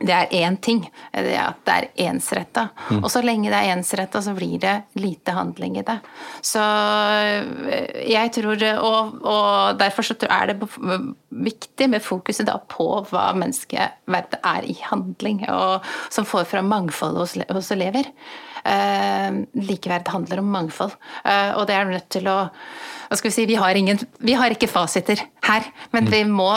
det 0.01 0.15
er 0.15 0.35
én 0.41 0.57
ting. 0.63 0.83
Det 1.13 1.35
er 1.35 1.51
at 1.51 1.61
det 1.67 1.75
er 1.77 2.09
ensretta. 2.09 2.69
Mm. 2.89 3.03
Og 3.03 3.11
så 3.13 3.23
lenge 3.25 3.51
det 3.53 3.59
er 3.59 3.75
ensretta, 3.75 4.23
så 4.25 4.35
blir 4.37 4.59
det 4.63 4.75
lite 5.01 5.35
handling 5.37 5.79
i 5.81 5.85
det. 5.87 5.99
Så 6.47 6.63
eh, 6.63 8.05
jeg 8.11 8.33
tror 8.37 8.49
Og, 8.51 9.21
og 9.25 9.79
derfor 9.79 10.03
så 10.03 10.17
er 10.29 10.53
det 10.53 10.69
viktig 11.31 11.91
med 11.91 12.03
fokuset 12.03 12.47
da 12.49 12.59
på 12.69 12.89
hva 13.11 13.31
menneskeverdet 13.37 14.41
er 14.45 14.67
i 14.69 14.77
handling, 14.91 15.45
og 15.51 15.87
som 16.11 16.25
får 16.29 16.49
fram 16.51 16.71
mangfold 16.71 17.17
hos, 17.21 17.37
hos 17.51 17.71
elever. 17.71 18.11
Eh, 18.65 19.41
likeverd 19.65 20.09
handler 20.13 20.43
om 20.43 20.51
mangfold, 20.53 20.97
eh, 21.25 21.53
og 21.57 21.67
det 21.71 21.77
er 21.77 21.93
nødt 21.93 22.09
til 22.13 22.29
å 22.29 22.39
hva 23.11 23.17
skal 23.19 23.33
vi 23.33 23.35
si, 23.35 23.45
vi 23.51 23.57
har, 23.59 23.75
ingen, 23.75 23.99
vi 24.23 24.37
har 24.39 24.53
ikke 24.55 24.69
fasiter 24.71 25.19
her, 25.43 25.65
men 25.91 26.07
mm. 26.07 26.31
må, 26.31 26.51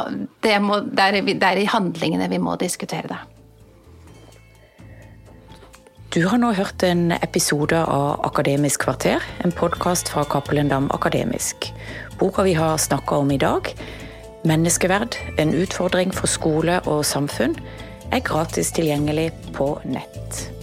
det, 0.45 0.59
må, 0.61 0.83
det, 0.85 1.07
er, 1.07 1.21
det 1.25 1.47
er 1.47 1.61
i 1.63 1.65
handlingene 1.65 2.27
vi 2.29 2.37
må 2.37 2.53
diskutere 2.61 3.09
det. 3.09 3.17
Du 6.13 6.27
har 6.29 6.37
nå 6.37 6.51
hørt 6.53 6.83
en 6.85 7.07
episode 7.15 7.73
av 7.73 8.21
Akademisk 8.27 8.83
kvarter, 8.85 9.23
en 9.41 9.55
podkast 9.57 10.11
fra 10.13 10.27
Cappelen 10.29 10.69
Dam 10.69 10.91
Akademisk. 10.93 11.71
Boka 12.19 12.45
vi 12.45 12.53
har 12.53 12.77
snakka 12.77 13.23
om 13.23 13.33
i 13.33 13.41
dag, 13.41 13.73
'Menneskeverd 14.45 15.17
en 15.39 15.55
utfordring 15.57 16.13
for 16.13 16.27
skole 16.27 16.81
og 16.85 17.01
samfunn', 17.01 17.57
er 18.11 18.19
gratis 18.19 18.69
tilgjengelig 18.75 19.31
på 19.57 19.79
nett. 19.89 20.62